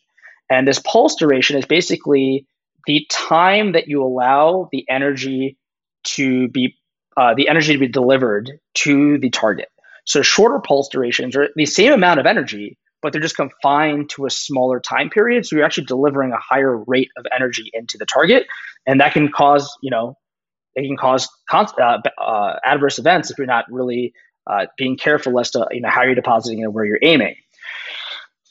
And 0.50 0.68
this 0.68 0.80
pulse 0.80 1.16
duration 1.16 1.58
is 1.58 1.66
basically 1.66 2.46
the 2.86 3.06
time 3.10 3.72
that 3.74 3.88
you 3.88 4.04
allow 4.04 4.70
the 4.72 4.86
energy 4.90 5.58
to 6.04 6.48
be 6.50 6.76
uh, 7.18 7.34
the 7.34 7.48
energy 7.48 7.74
to 7.74 7.80
be 7.80 7.88
delivered 7.88 8.60
to 8.74 9.18
the 9.18 9.30
target. 9.30 9.70
So 10.06 10.22
shorter 10.22 10.60
pulse 10.60 10.90
durations 10.90 11.36
are 11.36 11.50
the 11.56 11.66
same 11.66 11.94
amount 11.94 12.20
of 12.20 12.26
energy, 12.26 12.78
but 13.02 13.12
they're 13.12 13.22
just 13.22 13.38
confined 13.38 14.10
to 14.12 14.26
a 14.26 14.30
smaller 14.30 14.80
time 14.80 15.10
period. 15.10 15.46
So 15.46 15.56
you're 15.56 15.66
actually 15.66 15.86
delivering 15.86 16.32
a 16.32 16.38
higher 16.38 16.78
rate 16.78 17.10
of 17.18 17.26
energy 17.36 17.72
into 17.74 17.98
the 17.98 18.06
target, 18.06 18.46
and 18.86 19.02
that 19.02 19.14
can 19.14 19.32
cause 19.32 19.76
you 19.82 19.90
know 19.90 20.18
it 20.76 20.86
can 20.86 20.98
cause 20.98 21.28
con- 21.50 21.68
uh, 21.82 22.00
uh, 22.22 22.60
adverse 22.64 23.00
events 23.00 23.32
if 23.32 23.38
you're 23.38 23.48
not 23.48 23.66
really 23.72 24.14
uh, 24.48 24.68
being 24.78 24.98
careful 24.98 25.40
as 25.40 25.52
to 25.52 25.68
you 25.72 25.82
know 25.82 25.90
how 25.90 26.04
you're 26.04 26.16
depositing 26.16 26.64
and 26.64 26.74
where 26.74 26.86
you're 26.86 27.00
aiming. 27.02 27.36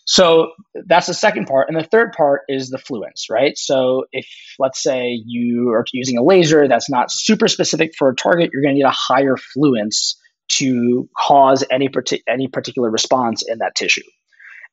So 0.06 0.52
that's 0.74 1.06
the 1.06 1.14
second 1.14 1.46
part. 1.46 1.68
And 1.68 1.78
the 1.78 1.84
third 1.84 2.12
part 2.12 2.42
is 2.48 2.68
the 2.68 2.78
fluence, 2.78 3.30
right? 3.30 3.56
So 3.56 4.04
if, 4.12 4.26
let's 4.58 4.82
say, 4.82 5.18
you 5.24 5.70
are 5.70 5.84
using 5.92 6.18
a 6.18 6.22
laser 6.22 6.68
that's 6.68 6.90
not 6.90 7.10
super 7.10 7.48
specific 7.48 7.92
for 7.96 8.10
a 8.10 8.14
target, 8.14 8.50
you're 8.52 8.62
going 8.62 8.74
to 8.74 8.78
need 8.78 8.86
a 8.86 8.90
higher 8.90 9.36
fluence 9.36 10.14
to 10.48 11.08
cause 11.16 11.64
any, 11.70 11.88
partic- 11.88 12.22
any 12.28 12.48
particular 12.48 12.90
response 12.90 13.42
in 13.46 13.58
that 13.58 13.74
tissue. 13.74 14.02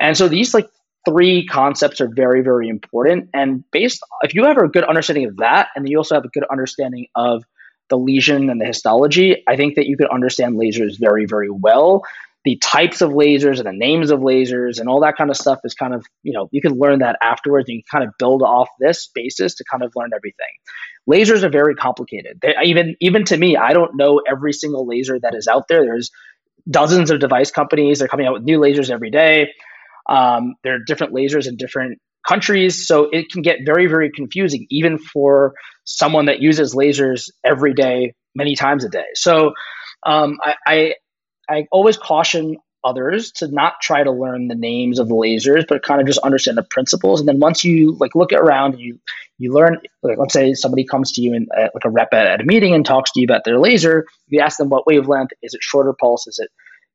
And 0.01 0.17
so 0.17 0.27
these 0.27 0.53
like 0.53 0.67
three 1.07 1.45
concepts 1.45 2.01
are 2.01 2.09
very, 2.13 2.41
very 2.41 2.67
important. 2.67 3.29
And 3.33 3.63
based, 3.71 4.01
if 4.23 4.35
you 4.35 4.43
have 4.45 4.57
a 4.57 4.67
good 4.67 4.83
understanding 4.83 5.27
of 5.27 5.37
that, 5.37 5.69
and 5.75 5.85
then 5.85 5.91
you 5.91 5.97
also 5.97 6.15
have 6.15 6.25
a 6.25 6.29
good 6.29 6.45
understanding 6.51 7.07
of 7.15 7.43
the 7.89 7.97
lesion 7.97 8.49
and 8.49 8.59
the 8.59 8.65
histology, 8.65 9.43
I 9.47 9.55
think 9.55 9.75
that 9.75 9.85
you 9.85 9.95
can 9.95 10.07
understand 10.07 10.59
lasers 10.59 10.99
very, 10.99 11.25
very 11.25 11.49
well 11.49 12.03
the 12.43 12.57
types 12.57 13.01
of 13.01 13.11
lasers 13.11 13.57
and 13.57 13.67
the 13.67 13.71
names 13.71 14.09
of 14.09 14.19
lasers 14.19 14.79
and 14.79 14.89
all 14.89 15.01
that 15.01 15.15
kind 15.15 15.29
of 15.29 15.37
stuff 15.37 15.59
is 15.63 15.73
kind 15.73 15.93
of 15.93 16.05
you 16.23 16.33
know 16.33 16.49
you 16.51 16.61
can 16.61 16.73
learn 16.73 16.99
that 16.99 17.17
afterwards 17.21 17.69
and 17.69 17.77
you 17.77 17.83
can 17.83 17.99
kind 17.99 18.07
of 18.07 18.15
build 18.17 18.41
off 18.41 18.67
this 18.79 19.09
basis 19.13 19.55
to 19.55 19.63
kind 19.69 19.83
of 19.83 19.91
learn 19.95 20.09
everything. 20.15 20.47
Lasers 21.09 21.43
are 21.43 21.49
very 21.49 21.75
complicated. 21.75 22.39
They, 22.41 22.55
even 22.63 22.95
even 22.99 23.25
to 23.25 23.37
me 23.37 23.57
i 23.57 23.73
don't 23.73 23.95
know 23.95 24.21
every 24.27 24.53
single 24.53 24.87
laser 24.87 25.19
that 25.19 25.35
is 25.35 25.47
out 25.47 25.67
there. 25.67 25.83
There's 25.83 26.09
dozens 26.69 27.11
of 27.11 27.19
device 27.19 27.51
companies. 27.51 27.99
They're 27.99 28.07
coming 28.07 28.27
out 28.27 28.33
with 28.33 28.43
new 28.43 28.59
lasers 28.59 28.89
every 28.89 29.11
day. 29.11 29.49
Um, 30.09 30.55
there 30.63 30.75
are 30.75 30.83
different 30.85 31.13
lasers 31.13 31.47
in 31.47 31.57
different 31.57 31.99
countries. 32.27 32.87
So 32.87 33.09
it 33.11 33.31
can 33.31 33.41
get 33.41 33.59
very 33.65 33.87
very 33.87 34.11
confusing 34.11 34.65
even 34.69 34.97
for 34.97 35.53
someone 35.83 36.25
that 36.25 36.39
uses 36.39 36.73
lasers 36.73 37.29
every 37.43 37.73
day 37.73 38.13
many 38.35 38.55
times 38.55 38.85
a 38.85 38.89
day. 38.89 39.05
So 39.15 39.53
um, 40.03 40.37
I, 40.43 40.55
I, 40.65 40.93
I 41.49 41.67
always 41.71 41.97
caution 41.97 42.57
others 42.83 43.31
to 43.31 43.47
not 43.47 43.73
try 43.81 44.03
to 44.03 44.11
learn 44.11 44.47
the 44.47 44.55
names 44.55 44.99
of 44.99 45.07
the 45.07 45.13
lasers, 45.13 45.65
but 45.67 45.83
kind 45.83 46.01
of 46.01 46.07
just 46.07 46.19
understand 46.19 46.57
the 46.57 46.63
principles. 46.63 47.19
And 47.19 47.29
then 47.29 47.39
once 47.39 47.63
you 47.63 47.95
like 47.99 48.15
look 48.15 48.31
around, 48.33 48.79
you 48.79 48.99
you 49.37 49.53
learn. 49.53 49.79
Like 50.03 50.17
let's 50.17 50.33
say 50.33 50.53
somebody 50.53 50.85
comes 50.85 51.11
to 51.13 51.21
you 51.21 51.33
and 51.33 51.47
uh, 51.55 51.69
like 51.73 51.85
a 51.85 51.89
rep 51.89 52.13
at, 52.13 52.27
at, 52.27 52.41
a 52.41 52.43
meeting 52.43 52.73
and 52.73 52.85
talks 52.85 53.11
to 53.11 53.19
you 53.19 53.25
about 53.25 53.43
their 53.43 53.59
laser. 53.59 54.07
You 54.27 54.41
ask 54.41 54.57
them 54.57 54.69
what 54.69 54.87
wavelength. 54.87 55.31
Is 55.41 55.53
it 55.53 55.63
shorter 55.63 55.93
pulse? 55.93 56.27
Is 56.27 56.39
it 56.39 56.49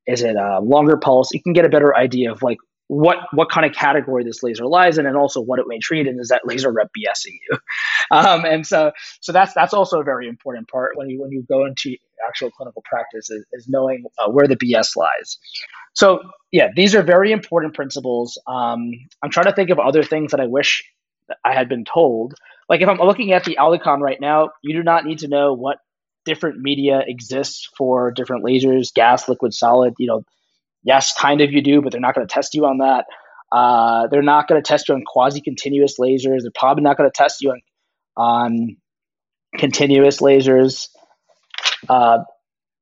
is 0.07 0.23
it 0.23 0.37
a 0.37 0.61
longer 0.61 0.97
pulse? 0.97 1.33
You 1.33 1.43
can 1.43 1.53
get 1.53 1.65
a 1.65 1.69
better 1.69 1.97
idea 1.97 2.33
of 2.33 2.43
like 2.43 2.59
what 2.89 3.19
what 3.33 3.51
kind 3.51 3.67
of 3.67 3.73
category 3.73 4.25
this 4.25 4.43
laser 4.43 4.67
lies 4.67 4.99
in, 4.99 5.07
and 5.07 5.17
also 5.17 5.41
what 5.41 5.59
it 5.59 5.67
may 5.67 5.79
treat, 5.79 6.07
and 6.07 6.21
is 6.21 6.29
that 6.29 6.43
laser 6.47 6.73
rep 6.73 6.89
BSing 6.97 7.39
you? 7.49 7.59
Um, 8.09 8.45
and 8.45 8.65
so 8.65 8.93
so 9.21 9.33
that's 9.33 9.53
that's 9.53 9.75
also 9.75 9.99
a 10.01 10.05
very 10.05 10.29
important 10.29 10.69
part 10.69 10.97
when 10.97 11.11
you 11.11 11.21
when 11.21 11.33
you 11.33 11.45
go 11.49 11.67
into 11.67 11.97
actual 12.27 12.51
clinical 12.51 12.83
practice 12.89 13.31
is, 13.31 13.45
is 13.53 13.67
knowing 13.69 14.05
uh, 14.19 14.31
where 14.31 14.47
the 14.47 14.57
BS 14.57 14.97
lies. 14.97 15.39
So 15.95 16.21
yeah, 16.53 16.69
these 16.75 16.95
are 16.95 17.03
very 17.03 17.33
important 17.33 17.75
principles. 17.75 18.41
Um, 18.47 18.91
I'm 19.23 19.31
trying 19.31 19.47
to 19.47 19.53
think 19.53 19.71
of 19.71 19.79
other 19.79 20.03
things 20.03 20.33
that 20.33 20.41
I 20.41 20.47
wish 20.47 20.83
I 21.45 21.55
had 21.55 21.69
been 21.69 21.85
told. 21.85 22.35
Like 22.69 22.81
if 22.81 22.89
I'm 22.89 22.99
looking 22.99 23.33
at 23.33 23.45
the 23.45 23.57
Alikhan 23.61 24.01
right 24.01 24.21
now, 24.21 24.51
you 24.63 24.75
do 24.75 24.83
not 24.83 25.05
need 25.05 25.21
to 25.21 25.29
know 25.29 25.55
what 25.55 25.79
different 26.25 26.59
media 26.61 27.03
exists 27.07 27.69
for 27.79 28.11
different 28.11 28.45
lasers, 28.45 28.93
gas, 28.93 29.29
liquid, 29.29 29.55
solid. 29.55 29.95
You 29.99 30.09
know, 30.09 30.23
Yes, 30.87 31.13
kind 31.13 31.41
of 31.41 31.51
you 31.51 31.63
do, 31.63 31.83
but 31.83 31.91
they're 31.91 32.01
not 32.01 32.15
going 32.15 32.27
to 32.27 32.33
test 32.33 32.55
you 32.55 32.65
on 32.65 32.79
that. 32.79 33.07
Uh, 33.51 34.07
they're 34.07 34.23
not 34.23 34.47
going 34.47 34.63
to 34.63 34.67
test 34.67 34.89
you 34.89 34.95
on 34.95 35.03
quasi-continuous 35.05 35.99
lasers. 35.99 36.43
They're 36.43 36.53
probably 36.55 36.85
not 36.85 36.97
going 36.97 37.11
to 37.11 37.13
test 37.13 37.43
you 37.43 37.51
on, 37.51 37.61
on 38.17 38.77
continuous 39.59 40.21
lasers. 40.21 40.87
Uh, 41.89 42.19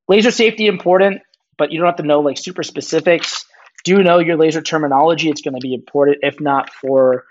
laser 0.08 0.30
safety 0.30 0.66
important, 0.66 1.22
but 1.58 1.72
you 1.72 1.78
don't 1.78 1.86
have 1.86 1.96
to 1.96 2.02
know 2.02 2.20
like 2.20 2.38
super 2.38 2.62
specifics. 2.62 3.44
Do 3.84 4.02
know 4.02 4.18
your 4.18 4.36
laser 4.36 4.62
terminology. 4.62 5.28
It's 5.28 5.42
going 5.42 5.54
to 5.54 5.60
be 5.60 5.74
important, 5.74 6.18
if 6.22 6.40
not 6.40 6.72
for 6.72 7.24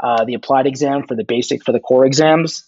uh, 0.00 0.24
the 0.24 0.34
applied 0.34 0.66
exam, 0.66 1.06
for 1.06 1.14
the 1.14 1.24
basic, 1.24 1.64
for 1.64 1.72
the 1.72 1.80
core 1.80 2.04
exams. 2.04 2.64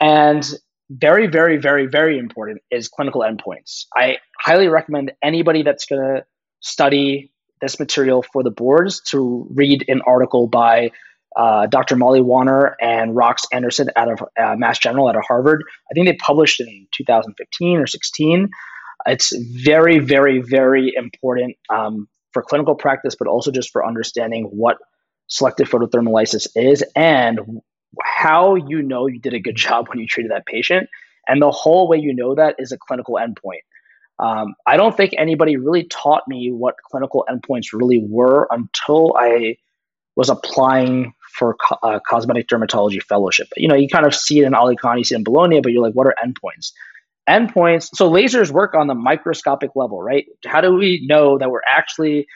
And 0.00 0.44
very, 0.88 1.26
very, 1.26 1.58
very, 1.58 1.86
very 1.86 2.18
important 2.18 2.62
is 2.70 2.88
clinical 2.88 3.20
endpoints. 3.20 3.84
I 3.94 4.16
highly 4.38 4.68
recommend 4.68 5.12
anybody 5.22 5.62
that's 5.62 5.86
going 5.86 6.02
to 6.02 6.24
study 6.60 7.32
this 7.60 7.78
material 7.78 8.22
for 8.22 8.42
the 8.42 8.50
boards 8.50 9.00
to 9.10 9.46
read 9.50 9.84
an 9.88 10.00
article 10.06 10.46
by 10.46 10.90
uh, 11.36 11.66
Dr. 11.66 11.96
Molly 11.96 12.20
Wanner 12.20 12.76
and 12.80 13.16
Rox 13.16 13.44
Anderson 13.52 13.90
out 13.96 14.10
of 14.10 14.20
uh, 14.40 14.56
Mass 14.56 14.78
General 14.78 15.08
out 15.08 15.16
of 15.16 15.22
Harvard. 15.26 15.62
I 15.90 15.94
think 15.94 16.06
they 16.06 16.16
published 16.16 16.60
in 16.60 16.86
2015 16.92 17.78
or 17.78 17.86
16. 17.86 18.48
It's 19.06 19.32
very, 19.64 19.98
very, 19.98 20.42
very 20.42 20.92
important 20.96 21.56
um, 21.68 22.08
for 22.32 22.42
clinical 22.42 22.74
practice, 22.74 23.14
but 23.18 23.28
also 23.28 23.50
just 23.50 23.70
for 23.70 23.86
understanding 23.86 24.44
what 24.50 24.78
selective 25.28 25.70
photothermolysis 25.70 26.48
is 26.56 26.84
and 26.94 27.40
how 28.04 28.56
you 28.56 28.82
know 28.82 29.06
you 29.06 29.20
did 29.20 29.34
a 29.34 29.40
good 29.40 29.56
job 29.56 29.88
when 29.88 29.98
you 29.98 30.06
treated 30.06 30.32
that 30.32 30.46
patient. 30.46 30.88
And 31.26 31.40
the 31.40 31.50
whole 31.50 31.88
way 31.88 31.98
you 31.98 32.14
know 32.14 32.34
that 32.34 32.56
is 32.58 32.72
a 32.72 32.78
clinical 32.78 33.14
endpoint. 33.14 33.60
Um, 34.18 34.54
I 34.66 34.76
don't 34.76 34.94
think 34.94 35.12
anybody 35.16 35.56
really 35.56 35.84
taught 35.84 36.24
me 36.28 36.50
what 36.52 36.74
clinical 36.90 37.24
endpoints 37.30 37.72
really 37.72 38.04
were 38.06 38.48
until 38.50 39.16
I 39.16 39.56
was 40.16 40.28
applying 40.28 41.14
for 41.32 41.54
co- 41.54 41.78
uh, 41.82 42.00
cosmetic 42.06 42.48
dermatology 42.48 43.02
fellowship. 43.02 43.48
You 43.56 43.68
know, 43.68 43.74
you 43.74 43.88
kind 43.88 44.06
of 44.06 44.14
see 44.14 44.40
it 44.40 44.44
in 44.44 44.52
Alikhan, 44.52 44.98
you 44.98 45.04
see 45.04 45.14
it 45.14 45.18
in 45.18 45.24
Bolognia, 45.24 45.62
but 45.62 45.72
you're 45.72 45.82
like, 45.82 45.94
what 45.94 46.06
are 46.06 46.14
endpoints? 46.22 46.72
Endpoints. 47.28 47.90
So 47.94 48.10
lasers 48.10 48.50
work 48.50 48.74
on 48.74 48.86
the 48.86 48.94
microscopic 48.94 49.70
level, 49.74 50.02
right? 50.02 50.26
How 50.44 50.60
do 50.60 50.74
we 50.74 51.06
know 51.06 51.38
that 51.38 51.50
we're 51.50 51.60
actually 51.66 52.26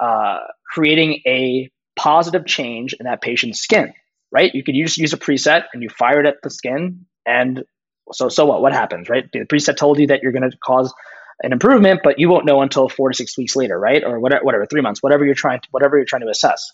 uh, 0.00 0.38
creating 0.72 1.22
a 1.26 1.70
positive 1.96 2.46
change 2.46 2.94
in 2.94 3.04
that 3.04 3.20
patient's 3.20 3.60
skin, 3.60 3.92
right? 4.30 4.54
You 4.54 4.62
could 4.62 4.76
use 4.76 4.96
use 4.96 5.12
a 5.12 5.16
preset 5.16 5.64
and 5.72 5.82
you 5.82 5.88
fire 5.88 6.20
it 6.20 6.26
at 6.26 6.36
the 6.42 6.50
skin, 6.50 7.06
and 7.26 7.64
so 8.12 8.28
so 8.28 8.46
what? 8.46 8.62
What 8.62 8.72
happens, 8.72 9.08
right? 9.08 9.24
The 9.32 9.40
preset 9.40 9.76
told 9.76 9.98
you 9.98 10.08
that 10.08 10.22
you're 10.22 10.32
going 10.32 10.48
to 10.48 10.56
cause 10.64 10.94
an 11.42 11.52
improvement, 11.52 12.00
but 12.02 12.18
you 12.18 12.28
won't 12.28 12.46
know 12.46 12.62
until 12.62 12.88
four 12.88 13.10
to 13.10 13.16
six 13.16 13.36
weeks 13.36 13.54
later, 13.56 13.78
right? 13.78 14.02
Or 14.04 14.20
whatever, 14.20 14.44
whatever, 14.44 14.66
three 14.66 14.80
months, 14.80 15.02
whatever 15.02 15.24
you're 15.24 15.34
trying 15.34 15.60
to, 15.60 15.68
whatever 15.70 15.96
you're 15.96 16.06
trying 16.06 16.22
to 16.22 16.28
assess. 16.28 16.72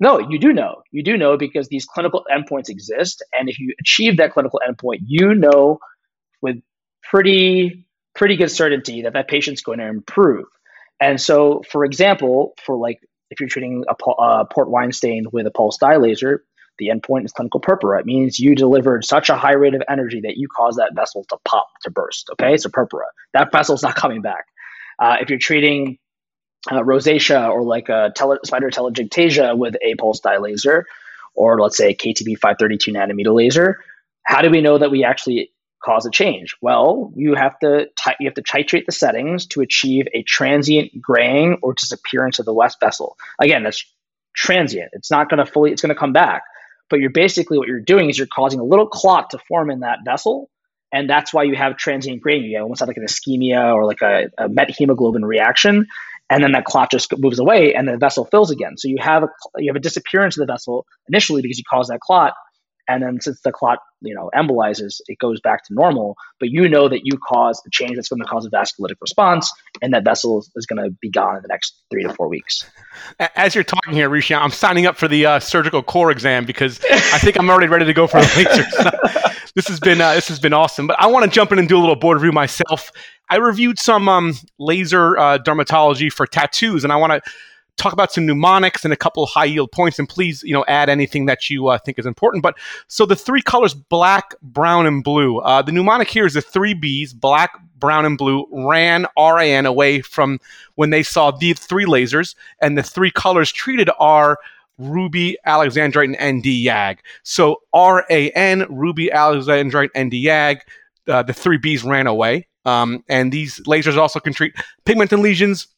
No, 0.00 0.18
you 0.18 0.38
do 0.38 0.52
know. 0.52 0.82
You 0.90 1.04
do 1.04 1.18
know 1.18 1.36
because 1.36 1.68
these 1.68 1.84
clinical 1.84 2.24
endpoints 2.34 2.70
exist, 2.70 3.22
and 3.38 3.48
if 3.48 3.58
you 3.58 3.74
achieve 3.80 4.16
that 4.16 4.32
clinical 4.32 4.60
endpoint, 4.66 5.00
you 5.06 5.34
know 5.34 5.78
with 6.40 6.56
pretty 7.02 7.86
pretty 8.14 8.36
good 8.36 8.50
certainty 8.50 9.02
that 9.02 9.12
that 9.12 9.28
patient's 9.28 9.62
going 9.62 9.78
to 9.78 9.86
improve. 9.86 10.46
And 11.00 11.20
so, 11.20 11.62
for 11.70 11.84
example, 11.84 12.54
for 12.64 12.76
like 12.76 12.98
if 13.30 13.40
you're 13.40 13.48
treating 13.48 13.84
a, 13.88 14.44
port 14.46 14.70
wine 14.70 14.92
stain 14.92 15.26
with 15.32 15.46
a 15.46 15.50
pulse 15.50 15.78
dye 15.78 15.96
laser, 15.96 16.44
the 16.78 16.88
endpoint 16.88 17.24
is 17.24 17.32
clinical 17.32 17.60
purpura. 17.60 18.00
It 18.00 18.06
means 18.06 18.38
you 18.38 18.54
delivered 18.54 19.04
such 19.04 19.28
a 19.28 19.36
high 19.36 19.52
rate 19.52 19.74
of 19.74 19.82
energy 19.88 20.20
that 20.22 20.36
you 20.36 20.48
caused 20.48 20.78
that 20.78 20.92
vessel 20.94 21.24
to 21.28 21.36
pop, 21.44 21.68
to 21.82 21.90
burst. 21.90 22.28
Okay, 22.32 22.56
so 22.56 22.68
purpura. 22.70 23.06
That 23.34 23.52
vessel's 23.52 23.82
not 23.82 23.94
coming 23.94 24.22
back. 24.22 24.46
Uh, 24.98 25.16
if 25.20 25.30
you're 25.30 25.38
treating 25.38 25.98
uh, 26.70 26.80
rosacea 26.82 27.50
or 27.50 27.62
like 27.62 27.88
a 27.88 28.12
tele- 28.14 28.38
spider 28.44 28.70
telangiectasia 28.70 29.56
with 29.56 29.76
a 29.82 29.94
pulse 29.96 30.20
dye 30.20 30.38
laser, 30.38 30.86
or 31.34 31.60
let's 31.60 31.76
say 31.76 31.94
KTP 31.94 32.38
532 32.38 32.92
nanometer 32.92 33.34
laser, 33.34 33.78
how 34.24 34.42
do 34.42 34.50
we 34.50 34.60
know 34.60 34.78
that 34.78 34.90
we 34.90 35.04
actually 35.04 35.52
cause 35.82 36.04
a 36.04 36.10
change? 36.10 36.56
Well, 36.60 37.12
you 37.16 37.34
have 37.34 37.58
to 37.60 37.88
you 38.18 38.28
have 38.28 38.34
to 38.34 38.42
titrate 38.42 38.86
the 38.86 38.92
settings 38.92 39.46
to 39.46 39.60
achieve 39.60 40.06
a 40.14 40.22
transient 40.22 41.00
graying 41.00 41.58
or 41.62 41.74
disappearance 41.74 42.38
of 42.38 42.44
the 42.44 42.52
west 42.54 42.78
vessel. 42.80 43.16
Again, 43.40 43.62
that's 43.62 43.84
transient. 44.34 44.90
It's 44.92 45.10
not 45.10 45.28
going 45.28 45.44
to 45.44 45.50
fully. 45.50 45.72
It's 45.72 45.82
going 45.82 45.94
to 45.94 45.98
come 45.98 46.12
back, 46.12 46.42
but 46.88 47.00
you're 47.00 47.10
basically 47.10 47.58
what 47.58 47.68
you're 47.68 47.80
doing 47.80 48.10
is 48.10 48.18
you're 48.18 48.26
causing 48.26 48.60
a 48.60 48.64
little 48.64 48.86
clot 48.86 49.30
to 49.30 49.38
form 49.48 49.70
in 49.70 49.80
that 49.80 50.00
vessel, 50.04 50.50
and 50.92 51.08
that's 51.08 51.32
why 51.32 51.44
you 51.44 51.56
have 51.56 51.76
transient 51.76 52.20
graying. 52.20 52.44
You 52.44 52.60
almost 52.60 52.80
have 52.80 52.88
like 52.88 52.96
an 52.96 53.06
ischemia 53.06 53.74
or 53.74 53.84
like 53.86 54.02
a, 54.02 54.30
a 54.38 54.48
methemoglobin 54.48 55.24
reaction, 55.24 55.86
and 56.30 56.42
then 56.44 56.52
that 56.52 56.64
clot 56.64 56.90
just 56.90 57.12
moves 57.18 57.38
away, 57.38 57.74
and 57.74 57.88
the 57.88 57.96
vessel 57.98 58.24
fills 58.24 58.50
again. 58.50 58.76
So 58.78 58.88
you 58.88 58.96
have 59.00 59.24
a 59.24 59.28
you 59.58 59.70
have 59.70 59.76
a 59.76 59.80
disappearance 59.80 60.36
of 60.38 60.46
the 60.46 60.52
vessel 60.52 60.86
initially 61.08 61.42
because 61.42 61.58
you 61.58 61.64
caused 61.68 61.90
that 61.90 62.00
clot, 62.00 62.34
and 62.88 63.02
then 63.02 63.20
since 63.20 63.40
the 63.42 63.52
clot 63.52 63.78
you 64.02 64.14
know 64.14 64.30
embolizes 64.34 65.00
it 65.06 65.18
goes 65.18 65.40
back 65.40 65.64
to 65.64 65.74
normal. 65.74 66.16
But 66.38 66.50
you 66.50 66.68
know 66.68 66.88
that 66.88 67.00
you 67.04 67.18
cause 67.18 67.60
a 67.66 67.70
change 67.70 67.96
that's 67.96 68.08
going 68.08 68.20
to 68.20 68.26
cause 68.26 68.46
a 68.46 68.50
vasculitic 68.50 68.96
response 69.00 69.52
and 69.82 69.92
that 69.92 70.04
vessel 70.04 70.44
is 70.56 70.66
going 70.66 70.82
to 70.82 70.96
be 71.00 71.10
gone 71.10 71.36
in 71.36 71.42
the 71.42 71.48
next 71.48 71.82
three 71.90 72.02
to 72.04 72.12
four 72.14 72.28
weeks. 72.28 72.64
As 73.36 73.54
you're 73.54 73.64
talking 73.64 73.92
here 73.92 74.08
Rishi, 74.08 74.34
i'm 74.34 74.50
signing 74.50 74.86
up 74.86 74.96
for 74.96 75.08
the 75.08 75.26
uh, 75.26 75.40
surgical 75.40 75.82
core 75.82 76.10
exam 76.10 76.44
because 76.44 76.80
i 76.90 77.18
think 77.18 77.38
i'm 77.38 77.50
already 77.50 77.68
ready 77.68 77.84
to 77.84 77.94
go 77.94 78.06
for 78.06 78.18
a 78.18 78.20
laser. 78.36 78.64
This 79.56 79.66
has 79.66 79.80
been 79.80 80.00
uh, 80.00 80.14
this 80.14 80.28
has 80.28 80.38
been 80.38 80.52
awesome 80.52 80.86
but 80.86 80.96
i 81.00 81.08
want 81.08 81.24
to 81.24 81.30
jump 81.30 81.50
in 81.50 81.58
and 81.58 81.68
do 81.68 81.76
a 81.76 81.80
little 81.80 81.96
board 81.96 82.18
review 82.18 82.30
myself 82.30 82.92
i 83.30 83.36
reviewed 83.36 83.78
some 83.78 84.08
um, 84.08 84.34
laser 84.58 85.16
uh, 85.18 85.38
dermatology 85.38 86.12
for 86.12 86.26
tattoos 86.26 86.84
and 86.84 86.92
i 86.92 86.96
want 86.96 87.12
to 87.12 87.30
talk 87.80 87.92
about 87.92 88.12
some 88.12 88.26
mnemonics 88.26 88.84
and 88.84 88.92
a 88.92 88.96
couple 88.96 89.26
high 89.26 89.46
yield 89.46 89.72
points, 89.72 89.98
and 89.98 90.08
please, 90.08 90.42
you 90.42 90.52
know, 90.52 90.64
add 90.68 90.88
anything 90.88 91.26
that 91.26 91.48
you 91.48 91.68
uh, 91.68 91.78
think 91.78 91.98
is 91.98 92.06
important. 92.06 92.42
But 92.42 92.56
so 92.88 93.06
the 93.06 93.16
three 93.16 93.42
colors, 93.42 93.74
black, 93.74 94.34
brown, 94.42 94.86
and 94.86 95.02
blue. 95.02 95.38
Uh, 95.38 95.62
the 95.62 95.72
mnemonic 95.72 96.08
here 96.08 96.26
is 96.26 96.34
the 96.34 96.42
three 96.42 96.74
Bs, 96.74 97.14
black, 97.14 97.52
brown, 97.78 98.04
and 98.04 98.18
blue, 98.18 98.46
ran 98.52 99.06
RAN 99.16 99.66
away 99.66 100.02
from 100.02 100.38
when 100.74 100.90
they 100.90 101.02
saw 101.02 101.30
the 101.30 101.54
three 101.54 101.86
lasers, 101.86 102.34
and 102.60 102.76
the 102.76 102.82
three 102.82 103.10
colors 103.10 103.50
treated 103.50 103.90
are 103.98 104.38
ruby, 104.78 105.36
alexandrite, 105.46 106.16
and 106.16 106.38
ND 106.38 106.46
YAG. 106.46 106.98
So 107.22 107.62
RAN, 107.74 108.66
ruby, 108.68 109.10
alexandrite, 109.12 109.90
and 109.94 110.08
ND 110.08 110.14
YAG. 110.14 110.60
Uh, 111.08 111.22
the 111.22 111.32
three 111.32 111.58
Bs 111.58 111.84
ran 111.84 112.06
away. 112.06 112.46
Um, 112.64 113.04
and 113.08 113.32
these 113.32 113.60
lasers 113.60 113.96
also 113.96 114.20
can 114.20 114.32
treat 114.32 114.54
pigmented 114.84 115.18
lesions, 115.18 115.68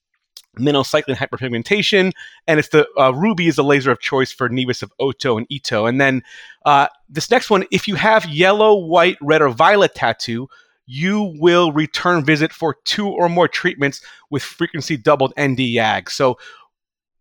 minocycline 0.59 1.17
hyperpigmentation, 1.17 2.13
and 2.47 2.59
it's 2.59 2.69
the 2.69 2.87
uh, 2.99 3.13
ruby 3.13 3.49
is 3.49 3.57
the 3.57 3.65
laser 3.65 3.91
of 3.91 4.01
choice 4.01 4.33
for 4.33 4.49
nevus 4.49 4.83
of 4.83 4.93
Ota 4.99 5.35
and 5.35 5.47
Ito. 5.51 5.87
And 5.87 6.01
then 6.01 6.23
uh, 6.67 6.89
this 7.09 7.31
next 7.31 7.51
one, 7.51 7.65
if 7.71 7.89
you 7.89 7.95
have 7.95 8.29
yellow, 8.29 8.75
white, 8.75 9.17
red, 9.21 9.43
or 9.43 9.51
violet 9.51 9.95
tattoo, 9.95 10.49
you 10.87 11.35
will 11.39 11.73
return 11.73 12.25
visit 12.25 12.53
for 12.53 12.77
two 12.85 13.09
or 13.09 13.29
more 13.29 13.49
treatments 13.49 14.03
with 14.31 14.43
frequency 14.43 14.97
doubled 14.97 15.33
ND 15.41 15.59
YAG. 15.59 16.11
So 16.11 16.39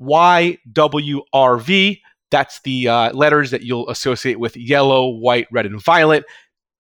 YWRV, 0.02 2.02
that's 2.32 2.62
the 2.62 2.88
uh, 2.88 3.14
letters 3.14 3.52
that 3.52 3.62
you'll 3.62 3.90
associate 3.90 4.40
with 4.40 4.58
yellow, 4.58 5.10
white, 5.10 5.48
red, 5.52 5.66
and 5.66 5.82
violet 5.82 6.26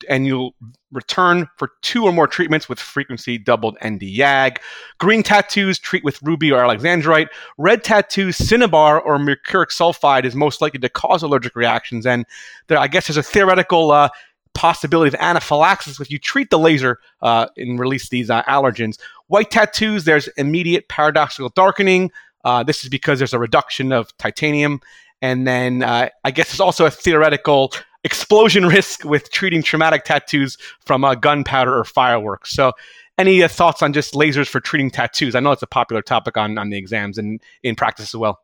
and 0.09 0.25
you'll 0.25 0.53
return 0.91 1.47
for 1.57 1.71
two 1.81 2.03
or 2.03 2.11
more 2.11 2.27
treatments 2.27 2.67
with 2.67 2.79
frequency 2.79 3.37
doubled 3.37 3.77
ND 3.85 4.01
YAG. 4.01 4.57
Green 4.99 5.23
tattoos 5.23 5.79
treat 5.79 6.03
with 6.03 6.21
ruby 6.21 6.51
or 6.51 6.61
alexandrite. 6.61 7.27
Red 7.57 7.83
tattoos, 7.83 8.37
cinnabar 8.37 8.99
or 8.99 9.17
mercuric 9.19 9.69
sulfide 9.69 10.25
is 10.25 10.35
most 10.35 10.61
likely 10.61 10.79
to 10.79 10.89
cause 10.89 11.23
allergic 11.23 11.55
reactions. 11.55 12.05
And 12.05 12.25
there, 12.67 12.77
I 12.77 12.87
guess 12.87 13.07
there's 13.07 13.17
a 13.17 13.23
theoretical 13.23 13.91
uh, 13.91 14.09
possibility 14.53 15.07
of 15.07 15.15
anaphylaxis 15.15 15.99
if 15.99 16.11
you 16.11 16.19
treat 16.19 16.49
the 16.49 16.59
laser 16.59 16.99
uh, 17.21 17.47
and 17.57 17.79
release 17.79 18.09
these 18.09 18.29
uh, 18.29 18.43
allergens. 18.43 18.99
White 19.27 19.51
tattoos, 19.51 20.03
there's 20.03 20.27
immediate 20.29 20.89
paradoxical 20.89 21.49
darkening. 21.49 22.11
Uh, 22.43 22.63
this 22.63 22.83
is 22.83 22.89
because 22.89 23.19
there's 23.19 23.33
a 23.33 23.39
reduction 23.39 23.91
of 23.91 24.15
titanium. 24.17 24.81
And 25.21 25.45
then 25.47 25.83
uh, 25.83 26.09
I 26.23 26.31
guess 26.31 26.49
there's 26.49 26.59
also 26.59 26.85
a 26.85 26.91
theoretical 26.91 27.71
explosion 28.03 28.65
risk 28.65 29.03
with 29.03 29.31
treating 29.31 29.63
traumatic 29.63 30.03
tattoos 30.03 30.57
from 30.85 31.03
uh, 31.03 31.15
gunpowder 31.15 31.75
or 31.75 31.83
fireworks. 31.83 32.51
So, 32.51 32.73
any 33.17 33.43
uh, 33.43 33.47
thoughts 33.47 33.81
on 33.81 33.93
just 33.93 34.13
lasers 34.13 34.47
for 34.47 34.59
treating 34.59 34.89
tattoos? 34.89 35.35
I 35.35 35.41
know 35.41 35.51
it's 35.51 35.61
a 35.61 35.67
popular 35.67 36.01
topic 36.01 36.37
on, 36.37 36.57
on 36.57 36.69
the 36.69 36.77
exams 36.77 37.17
and 37.17 37.41
in 37.61 37.75
practice 37.75 38.13
as 38.13 38.17
well. 38.17 38.39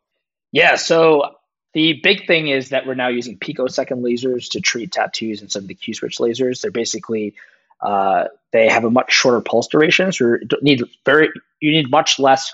Yeah. 0.52 0.76
So, 0.76 1.36
the 1.74 2.00
big 2.04 2.28
thing 2.28 2.48
is 2.48 2.70
that 2.70 2.86
we're 2.86 2.96
now 2.96 3.08
using 3.08 3.38
picosecond 3.38 4.04
lasers 4.04 4.50
to 4.52 4.62
treat 4.62 4.92
tattoos 4.92 5.42
instead 5.42 5.64
of 5.64 5.68
the 5.68 5.76
Q 5.76 5.94
switch 5.94 6.18
lasers. 6.18 6.62
They're 6.62 6.72
basically 6.72 7.36
uh, 7.82 8.26
they 8.52 8.68
have 8.70 8.84
a 8.84 8.90
much 8.90 9.12
shorter 9.12 9.42
pulse 9.42 9.68
duration, 9.68 10.12
so 10.12 10.26
you 10.26 10.48
need 10.62 10.84
very 11.06 11.30
you 11.60 11.72
need 11.72 11.92
much 11.92 12.20
less 12.20 12.52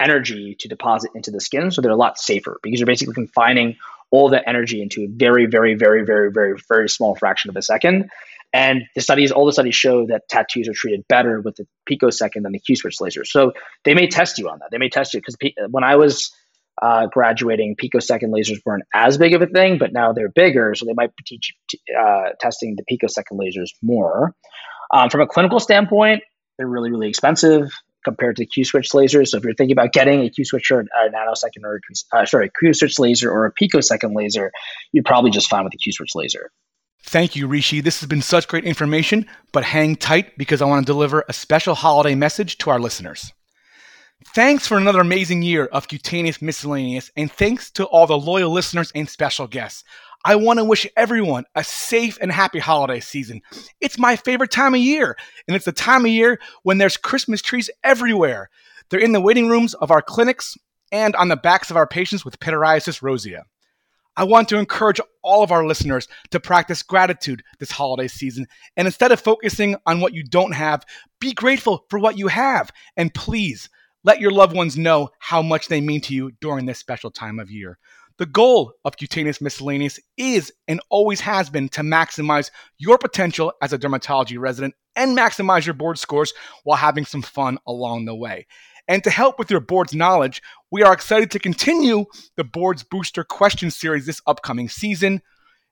energy 0.00 0.56
to 0.60 0.68
deposit 0.68 1.10
into 1.14 1.30
the 1.30 1.40
skin, 1.40 1.70
so 1.70 1.80
they're 1.80 1.90
a 1.90 1.96
lot 1.96 2.18
safer 2.18 2.58
because 2.62 2.80
you're 2.80 2.86
basically 2.86 3.14
confining 3.14 3.76
all 4.10 4.30
that 4.30 4.44
energy 4.46 4.80
into 4.80 5.02
a 5.02 5.06
very, 5.06 5.46
very, 5.46 5.74
very, 5.74 6.04
very, 6.04 6.30
very, 6.32 6.58
very 6.68 6.88
small 6.88 7.14
fraction 7.14 7.50
of 7.50 7.56
a 7.56 7.62
second. 7.62 8.08
And 8.52 8.84
the 8.94 9.02
studies, 9.02 9.30
all 9.30 9.44
the 9.44 9.52
studies 9.52 9.74
show 9.74 10.06
that 10.06 10.28
tattoos 10.28 10.68
are 10.68 10.72
treated 10.72 11.06
better 11.08 11.40
with 11.40 11.56
the 11.56 11.66
picosecond 11.84 12.44
than 12.44 12.52
the 12.52 12.58
Q 12.58 12.76
switch 12.76 13.00
laser. 13.00 13.24
So 13.24 13.52
they 13.84 13.92
may 13.92 14.06
test 14.06 14.38
you 14.38 14.48
on 14.48 14.60
that. 14.60 14.70
They 14.70 14.78
may 14.78 14.88
test 14.88 15.12
you 15.12 15.20
because 15.20 15.36
when 15.70 15.84
I 15.84 15.96
was 15.96 16.32
uh, 16.80 17.06
graduating, 17.06 17.76
picosecond 17.76 18.32
lasers 18.32 18.60
weren't 18.64 18.84
as 18.94 19.18
big 19.18 19.34
of 19.34 19.42
a 19.42 19.46
thing, 19.46 19.78
but 19.78 19.92
now 19.92 20.12
they're 20.12 20.30
bigger, 20.30 20.74
so 20.74 20.86
they 20.86 20.94
might 20.94 21.14
be 21.16 21.24
teach, 21.26 21.54
uh, 21.98 22.30
testing 22.40 22.76
the 22.76 22.84
picosecond 22.84 23.38
lasers 23.38 23.70
more. 23.82 24.34
Um, 24.90 25.10
from 25.10 25.20
a 25.20 25.26
clinical 25.26 25.60
standpoint, 25.60 26.22
they're 26.56 26.68
really, 26.68 26.90
really 26.90 27.08
expensive 27.08 27.70
compared 28.04 28.36
to 28.36 28.46
Q 28.46 28.64
switch 28.64 28.90
lasers. 28.90 29.28
So 29.28 29.38
if 29.38 29.44
you're 29.44 29.54
thinking 29.54 29.74
about 29.74 29.92
getting 29.92 30.22
a 30.22 30.30
Q 30.30 30.44
switch 30.44 30.70
or 30.70 30.80
a 30.80 30.84
nanosecond 31.10 31.64
or 31.64 31.76
a, 31.76 32.16
uh, 32.16 32.26
sorry, 32.26 32.46
a 32.46 32.50
Q 32.50 32.72
switch 32.74 32.98
laser 32.98 33.30
or 33.30 33.46
a 33.46 33.52
picosecond 33.52 34.14
laser, 34.14 34.52
you're 34.92 35.04
probably 35.04 35.30
just 35.30 35.48
fine 35.48 35.64
with 35.64 35.72
the 35.72 35.78
Q 35.78 35.92
switch 35.92 36.14
laser. 36.14 36.50
Thank 37.02 37.36
you, 37.36 37.46
Rishi. 37.46 37.80
This 37.80 38.00
has 38.00 38.08
been 38.08 38.22
such 38.22 38.48
great 38.48 38.64
information, 38.64 39.26
but 39.52 39.64
hang 39.64 39.96
tight 39.96 40.36
because 40.36 40.60
I 40.60 40.66
want 40.66 40.86
to 40.86 40.92
deliver 40.92 41.24
a 41.28 41.32
special 41.32 41.74
holiday 41.74 42.14
message 42.14 42.58
to 42.58 42.70
our 42.70 42.80
listeners. 42.80 43.32
Thanks 44.34 44.66
for 44.66 44.76
another 44.76 45.00
amazing 45.00 45.42
year 45.42 45.66
of 45.66 45.86
Cutaneous 45.86 46.42
Miscellaneous, 46.42 47.10
and 47.16 47.30
thanks 47.30 47.70
to 47.72 47.84
all 47.84 48.06
the 48.06 48.18
loyal 48.18 48.50
listeners 48.50 48.90
and 48.94 49.08
special 49.08 49.46
guests. 49.46 49.84
I 50.24 50.36
want 50.36 50.58
to 50.58 50.64
wish 50.64 50.86
everyone 50.96 51.44
a 51.54 51.62
safe 51.62 52.18
and 52.20 52.32
happy 52.32 52.58
holiday 52.58 53.00
season. 53.00 53.40
It's 53.80 53.98
my 53.98 54.16
favorite 54.16 54.50
time 54.50 54.74
of 54.74 54.80
year, 54.80 55.16
and 55.46 55.54
it's 55.54 55.64
the 55.64 55.72
time 55.72 56.04
of 56.04 56.10
year 56.10 56.38
when 56.64 56.78
there's 56.78 56.96
Christmas 56.96 57.40
trees 57.40 57.70
everywhere. 57.84 58.50
They're 58.90 59.00
in 59.00 59.12
the 59.12 59.20
waiting 59.20 59.48
rooms 59.48 59.74
of 59.74 59.90
our 59.90 60.02
clinics 60.02 60.56
and 60.90 61.14
on 61.16 61.28
the 61.28 61.36
backs 61.36 61.70
of 61.70 61.76
our 61.76 61.86
patients 61.86 62.24
with 62.24 62.40
pityriasis 62.40 63.02
rosea. 63.02 63.44
I 64.16 64.24
want 64.24 64.48
to 64.48 64.58
encourage 64.58 65.00
all 65.22 65.44
of 65.44 65.52
our 65.52 65.64
listeners 65.64 66.08
to 66.30 66.40
practice 66.40 66.82
gratitude 66.82 67.44
this 67.60 67.70
holiday 67.70 68.08
season. 68.08 68.48
And 68.76 68.88
instead 68.88 69.12
of 69.12 69.20
focusing 69.20 69.76
on 69.86 70.00
what 70.00 70.12
you 70.12 70.24
don't 70.24 70.52
have, 70.52 70.84
be 71.20 71.32
grateful 71.32 71.84
for 71.88 72.00
what 72.00 72.18
you 72.18 72.26
have. 72.26 72.72
And 72.96 73.14
please 73.14 73.70
let 74.02 74.20
your 74.20 74.32
loved 74.32 74.56
ones 74.56 74.76
know 74.76 75.10
how 75.20 75.40
much 75.40 75.68
they 75.68 75.80
mean 75.80 76.00
to 76.00 76.14
you 76.14 76.32
during 76.40 76.66
this 76.66 76.80
special 76.80 77.12
time 77.12 77.38
of 77.38 77.50
year. 77.50 77.78
The 78.18 78.26
goal 78.26 78.72
of 78.84 78.96
Cutaneous 78.96 79.40
Miscellaneous 79.40 80.00
is 80.16 80.52
and 80.66 80.80
always 80.90 81.20
has 81.20 81.50
been 81.50 81.68
to 81.68 81.82
maximize 81.82 82.50
your 82.76 82.98
potential 82.98 83.52
as 83.62 83.72
a 83.72 83.78
dermatology 83.78 84.36
resident 84.40 84.74
and 84.96 85.16
maximize 85.16 85.64
your 85.64 85.74
board 85.74 86.00
scores 86.00 86.34
while 86.64 86.78
having 86.78 87.04
some 87.04 87.22
fun 87.22 87.58
along 87.64 88.06
the 88.06 88.16
way. 88.16 88.48
And 88.88 89.04
to 89.04 89.10
help 89.10 89.38
with 89.38 89.52
your 89.52 89.60
board's 89.60 89.94
knowledge, 89.94 90.42
we 90.72 90.82
are 90.82 90.92
excited 90.92 91.30
to 91.30 91.38
continue 91.38 92.06
the 92.36 92.42
board's 92.42 92.82
booster 92.82 93.22
question 93.22 93.70
series 93.70 94.06
this 94.06 94.22
upcoming 94.26 94.68
season. 94.68 95.22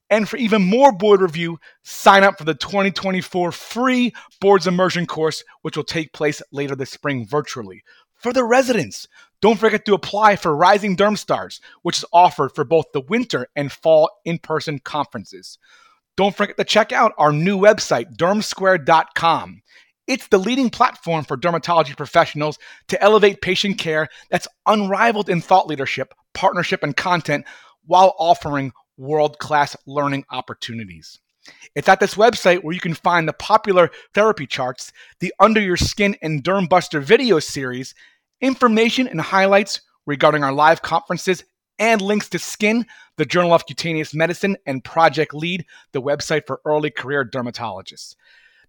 And 0.09 0.29
for 0.29 0.37
even 0.37 0.63
more 0.63 0.93
board 0.93 1.23
review, 1.23 1.59
sign 1.83 2.23
up 2.23 2.39
for 2.39 2.45
the 2.45 2.55
2024 2.55 3.51
free 3.51 4.13
boards 4.41 4.69
immersion 4.69 5.07
course, 5.07 5.43
which 5.63 5.77
will 5.77 5.83
take 5.83 6.13
place 6.13 6.41
later 6.53 6.77
this 6.77 6.93
spring 6.93 7.27
virtually. 7.27 7.83
For 8.16 8.33
the 8.33 8.44
residents, 8.44 9.07
don't 9.42 9.59
forget 9.59 9.85
to 9.85 9.94
apply 9.94 10.37
for 10.37 10.57
Rising 10.57 10.96
Derm 10.96 11.18
Stars, 11.18 11.61
which 11.83 11.98
is 11.98 12.05
offered 12.12 12.55
for 12.55 12.64
both 12.64 12.87
the 12.92 13.02
winter 13.02 13.48
and 13.55 13.70
fall 13.70 14.11
in 14.24 14.38
person 14.38 14.79
conferences. 14.79 15.59
Don't 16.16 16.35
forget 16.35 16.57
to 16.57 16.64
check 16.64 16.92
out 16.92 17.12
our 17.18 17.33
new 17.33 17.59
website, 17.59 18.16
dermsquare.com. 18.16 19.62
It's 20.07 20.29
the 20.29 20.38
leading 20.38 20.70
platform 20.70 21.24
for 21.24 21.37
dermatology 21.37 21.96
professionals 21.96 22.59
to 22.88 23.02
elevate 23.02 23.42
patient 23.42 23.76
care 23.76 24.09
that's 24.31 24.48
unrivaled 24.64 25.29
in 25.29 25.40
thought 25.40 25.66
leadership, 25.66 26.14
partnership, 26.33 26.83
and 26.83 26.96
content 26.96 27.44
while 27.85 28.14
offering 28.18 28.72
world 28.96 29.38
class 29.38 29.76
learning 29.87 30.24
opportunities. 30.31 31.20
It's 31.75 31.89
at 31.89 32.01
this 32.01 32.15
website 32.15 32.63
where 32.63 32.75
you 32.75 32.81
can 32.81 32.95
find 32.95 33.29
the 33.29 33.33
popular 33.33 33.91
therapy 34.15 34.47
charts, 34.47 34.93
the 35.21 35.33
Under 35.39 35.61
Your 35.61 35.77
Skin 35.77 36.17
and 36.23 36.43
Derm 36.43 36.69
Buster 36.69 37.01
video 37.01 37.39
series, 37.39 37.95
information 38.41 39.09
and 39.09 39.21
highlights 39.21 39.81
regarding 40.07 40.45
our 40.45 40.53
live 40.53 40.83
conferences, 40.83 41.45
and 41.79 42.01
links 42.01 42.29
to 42.31 42.39
Skin, 42.39 42.87
the 43.17 43.27
Journal 43.27 43.53
of 43.53 43.67
Cutaneous 43.67 44.15
Medicine, 44.15 44.57
and 44.67 44.83
Project 44.83 45.35
Lead, 45.35 45.67
the 45.93 46.01
website 46.01 46.47
for 46.47 46.61
early 46.65 46.91
career 46.91 47.25
dermatologists. 47.25 48.17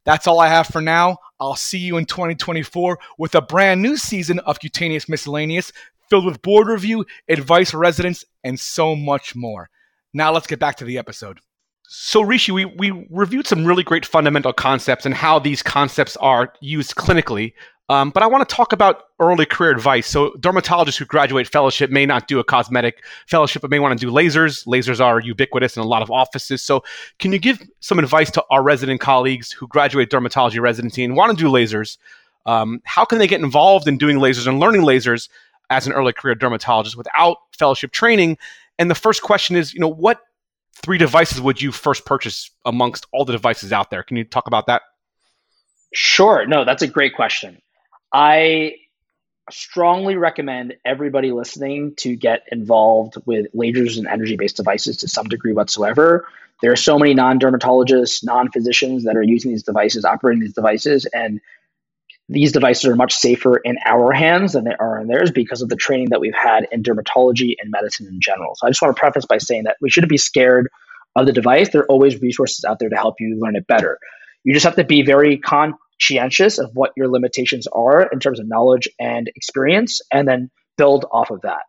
That's 0.03 0.27
all 0.27 0.39
I 0.39 0.47
have 0.47 0.67
for 0.67 0.81
now. 0.81 1.17
I'll 1.39 1.55
see 1.55 1.79
you 1.79 1.97
in 1.97 2.05
2024 2.05 2.99
with 3.17 3.35
a 3.35 3.41
brand 3.41 3.81
new 3.81 3.97
season 3.97 4.39
of 4.39 4.59
Cutaneous 4.59 5.09
Miscellaneous 5.09 5.71
filled 6.09 6.25
with 6.25 6.41
board 6.41 6.67
review, 6.67 7.05
advice 7.27 7.71
for 7.71 7.77
residents, 7.77 8.23
and 8.43 8.59
so 8.59 8.95
much 8.95 9.35
more. 9.35 9.69
Now 10.13 10.31
let's 10.31 10.47
get 10.47 10.59
back 10.59 10.77
to 10.77 10.85
the 10.85 10.97
episode. 10.97 11.39
So, 11.89 12.21
Rishi, 12.21 12.51
we, 12.51 12.65
we 12.65 13.07
reviewed 13.09 13.47
some 13.47 13.65
really 13.65 13.83
great 13.83 14.05
fundamental 14.05 14.51
concepts 14.51 15.05
and 15.05 15.15
how 15.15 15.39
these 15.39 15.63
concepts 15.63 16.17
are 16.17 16.51
used 16.59 16.95
clinically. 16.95 17.53
Um, 17.87 18.09
but 18.09 18.21
I 18.21 18.27
want 18.27 18.47
to 18.47 18.53
talk 18.53 18.73
about 18.73 19.03
early 19.21 19.45
career 19.45 19.71
advice. 19.71 20.05
So, 20.05 20.31
dermatologists 20.31 20.97
who 20.97 21.05
graduate 21.05 21.47
fellowship 21.47 21.89
may 21.89 22.05
not 22.05 22.27
do 22.27 22.39
a 22.39 22.43
cosmetic 22.43 23.05
fellowship, 23.27 23.61
but 23.61 23.71
may 23.71 23.79
want 23.79 23.97
to 23.97 24.05
do 24.05 24.11
lasers. 24.11 24.67
Lasers 24.67 24.99
are 24.99 25.21
ubiquitous 25.21 25.77
in 25.77 25.81
a 25.81 25.85
lot 25.85 26.01
of 26.01 26.11
offices. 26.11 26.61
So, 26.61 26.83
can 27.19 27.31
you 27.31 27.39
give 27.39 27.65
some 27.79 27.99
advice 27.99 28.29
to 28.31 28.43
our 28.51 28.61
resident 28.61 28.99
colleagues 28.99 29.53
who 29.53 29.65
graduate 29.65 30.09
dermatology 30.09 30.59
residency 30.59 31.05
and 31.05 31.15
want 31.15 31.37
to 31.37 31.41
do 31.41 31.49
lasers? 31.49 31.97
Um, 32.45 32.81
how 32.83 33.05
can 33.05 33.19
they 33.19 33.27
get 33.27 33.39
involved 33.39 33.87
in 33.87 33.97
doing 33.97 34.17
lasers 34.17 34.45
and 34.45 34.59
learning 34.59 34.81
lasers 34.81 35.29
as 35.69 35.87
an 35.87 35.93
early 35.93 36.11
career 36.11 36.35
dermatologist 36.35 36.97
without 36.97 37.37
fellowship 37.57 37.93
training? 37.93 38.37
And 38.77 38.91
the 38.91 38.95
first 38.95 39.21
question 39.21 39.55
is, 39.55 39.73
you 39.73 39.79
know, 39.79 39.87
what 39.87 40.19
three 40.83 40.97
devices 40.97 41.41
would 41.41 41.61
you 41.61 41.71
first 41.71 42.05
purchase 42.05 42.51
amongst 42.65 43.05
all 43.11 43.25
the 43.25 43.33
devices 43.33 43.73
out 43.73 43.89
there? 43.89 44.03
Can 44.03 44.17
you 44.17 44.23
talk 44.23 44.47
about 44.47 44.67
that? 44.67 44.81
Sure. 45.93 46.45
No, 46.45 46.65
that's 46.65 46.81
a 46.81 46.87
great 46.87 47.15
question. 47.15 47.61
I 48.13 48.75
strongly 49.49 50.15
recommend 50.15 50.75
everybody 50.85 51.31
listening 51.31 51.95
to 51.95 52.15
get 52.15 52.43
involved 52.51 53.15
with 53.25 53.47
lasers 53.53 53.97
and 53.97 54.07
energy 54.07 54.35
based 54.35 54.57
devices 54.57 54.97
to 54.97 55.07
some 55.07 55.27
degree 55.27 55.53
whatsoever. 55.53 56.27
There 56.61 56.71
are 56.71 56.77
so 56.77 56.97
many 56.97 57.13
non 57.13 57.39
dermatologists, 57.39 58.23
non 58.23 58.51
physicians 58.51 59.03
that 59.03 59.15
are 59.15 59.23
using 59.23 59.51
these 59.51 59.63
devices, 59.63 60.05
operating 60.05 60.41
these 60.41 60.53
devices, 60.53 61.05
and 61.13 61.39
these 62.29 62.51
devices 62.51 62.85
are 62.85 62.95
much 62.95 63.13
safer 63.13 63.57
in 63.57 63.77
our 63.85 64.11
hands 64.11 64.53
than 64.53 64.65
they 64.65 64.75
are 64.79 64.99
in 64.99 65.07
theirs 65.07 65.31
because 65.31 65.61
of 65.61 65.69
the 65.69 65.75
training 65.75 66.09
that 66.09 66.19
we've 66.19 66.35
had 66.35 66.67
in 66.71 66.83
dermatology 66.83 67.55
and 67.59 67.71
medicine 67.71 68.07
in 68.07 68.19
general. 68.19 68.55
So 68.55 68.67
I 68.67 68.69
just 68.69 68.81
want 68.81 68.95
to 68.95 68.99
preface 68.99 69.25
by 69.25 69.37
saying 69.37 69.63
that 69.63 69.77
we 69.81 69.89
shouldn't 69.89 70.09
be 70.09 70.17
scared 70.17 70.69
of 71.15 71.25
the 71.25 71.31
device. 71.31 71.69
There 71.69 71.81
are 71.81 71.87
always 71.87 72.21
resources 72.21 72.65
out 72.65 72.79
there 72.79 72.89
to 72.89 72.97
help 72.97 73.15
you 73.19 73.39
learn 73.39 73.55
it 73.55 73.65
better. 73.65 73.97
You 74.43 74.53
just 74.53 74.65
have 74.65 74.75
to 74.75 74.83
be 74.83 75.03
very 75.03 75.37
conscientious 75.37 76.57
of 76.57 76.71
what 76.73 76.91
your 76.97 77.07
limitations 77.07 77.65
are 77.67 78.03
in 78.03 78.19
terms 78.19 78.39
of 78.39 78.47
knowledge 78.47 78.89
and 78.99 79.29
experience, 79.35 80.01
and 80.11 80.27
then 80.27 80.49
build 80.77 81.05
off 81.11 81.31
of 81.31 81.41
that 81.41 81.63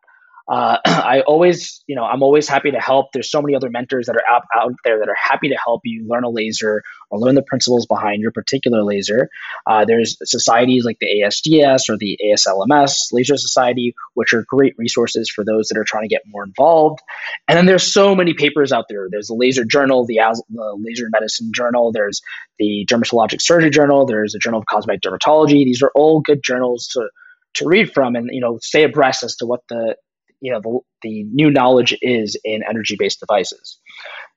uh, 0.49 0.79
I 0.85 1.23
always, 1.27 1.83
you 1.87 1.95
know, 1.95 2.05
I'm 2.05 2.23
always 2.23 2.49
happy 2.49 2.71
to 2.71 2.81
help. 2.81 3.13
There's 3.13 3.31
so 3.31 3.43
many 3.43 3.55
other 3.55 3.71
mentors 3.71 4.07
that 4.07 4.17
are 4.17 4.29
out, 4.29 4.43
out 4.55 4.73
there 4.85 4.99
that 4.99 5.09
are 5.09 5.17
happy 5.21 5.49
to 5.49 5.57
help 5.57 5.83
you 5.85 6.07
learn 6.09 6.25
a 6.25 6.31
laser 6.31 6.83
or 7.11 7.19
learn 7.19 7.35
the 7.35 7.43
principles 7.43 7.87
behind 7.87 8.23
your 8.23 8.33
particular 8.33 8.83
laser. 8.83 9.29
Uh, 9.67 9.85
there's 9.85 10.17
societies 10.25 10.85
like 10.85 10.99
the 11.01 11.07
ASDS 11.07 11.89
or 11.89 11.97
the 11.97 12.19
ASLMS 12.25 13.13
Laser 13.13 13.37
Society, 13.37 13.95
which 14.15 14.33
are 14.33 14.45
great 14.49 14.75
resources 14.79 15.31
for 15.31 15.45
those 15.45 15.69
that 15.69 15.79
are 15.79 15.85
trying 15.85 16.05
to 16.05 16.09
get 16.09 16.23
more 16.27 16.45
involved. 16.45 17.01
And 17.47 17.57
then 17.57 17.67
there's 17.67 17.93
so 17.93 18.15
many 18.15 18.35
papers 18.35 18.73
out 18.73 18.87
there. 18.89 19.09
There's 19.11 19.29
the 19.29 19.35
Laser 19.35 19.65
Journal, 19.65 20.07
the, 20.07 20.21
the 20.51 20.77
Laser 20.79 21.09
Medicine 21.11 21.51
Journal. 21.55 21.93
There's 21.93 22.23
the 22.59 22.87
Dermatologic 22.91 23.41
Surgery 23.41 23.71
Journal. 23.71 24.07
There's 24.07 24.33
the 24.33 24.39
Journal 24.39 24.61
of 24.61 24.67
Cosmetic 24.67 25.03
Dermatology. 25.03 25.65
These 25.65 25.83
are 25.83 25.93
all 25.95 26.21
good 26.21 26.43
journals 26.43 26.89
to 26.93 27.09
to 27.55 27.67
read 27.67 27.93
from 27.93 28.15
and 28.15 28.29
you 28.31 28.41
know 28.41 28.59
stay 28.61 28.85
abreast 28.85 29.23
as 29.23 29.37
to 29.37 29.47
what 29.47 29.63
the 29.69 29.97
you 30.41 30.53
know 30.53 30.61
the, 30.61 30.79
the 31.03 31.25
new 31.25 31.51
knowledge 31.51 31.97
is 32.03 32.37
in 32.45 32.63
energy 32.69 32.97
based 32.99 33.21
devices. 33.21 33.79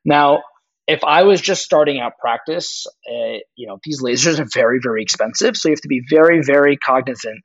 Now, 0.05 0.43
if 0.87 1.03
I 1.03 1.23
was 1.23 1.41
just 1.41 1.63
starting 1.63 1.99
out 1.99 2.13
practice, 2.19 2.85
uh, 3.09 3.39
you 3.55 3.67
know 3.67 3.79
these 3.83 4.01
lasers 4.01 4.39
are 4.39 4.47
very 4.53 4.79
very 4.81 5.01
expensive, 5.01 5.55
so 5.57 5.69
you 5.69 5.73
have 5.73 5.81
to 5.81 5.87
be 5.87 6.01
very 6.09 6.41
very 6.43 6.77
cognizant 6.77 7.39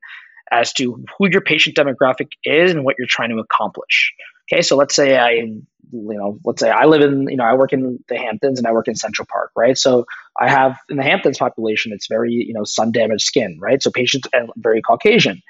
as 0.51 0.73
to 0.75 1.05
who 1.19 1.29
your 1.31 1.41
patient 1.41 1.77
demographic 1.77 2.29
is 2.45 2.71
and 2.71 2.85
what 2.85 2.97
you're 2.99 3.09
trying 3.11 3.31
to 3.31 3.39
accomplish. 3.39 4.13
Okay, 4.53 4.63
so 4.63 4.77
let's 4.77 4.95
say 4.95 5.19
I, 5.19 5.31
you 5.31 5.65
know, 5.93 6.39
let's 6.45 6.61
say 6.61 6.71
I 6.71 6.85
live 6.85 7.01
in, 7.01 7.29
you 7.29 7.37
know, 7.37 7.45
I 7.45 7.55
work 7.55 7.73
in 7.73 7.99
the 8.09 8.17
Hamptons 8.17 8.59
and 8.59 8.67
I 8.67 8.73
work 8.73 8.87
in 8.87 8.95
Central 8.95 9.27
Park, 9.31 9.51
right? 9.57 9.77
So 9.77 10.07
I 10.41 10.49
have 10.49 10.79
in 10.89 10.97
the 10.97 11.03
Hamptons 11.03 11.39
population, 11.39 11.93
it's 11.93 12.07
very, 12.07 12.33
you 12.33 12.55
know, 12.55 12.65
sun 12.65 12.93
damaged 12.93 13.25
skin, 13.25 13.59
right? 13.61 13.83
So 13.83 13.91
patients 13.91 14.29
are 14.33 14.47
very 14.57 14.83
Caucasian. 14.83 15.43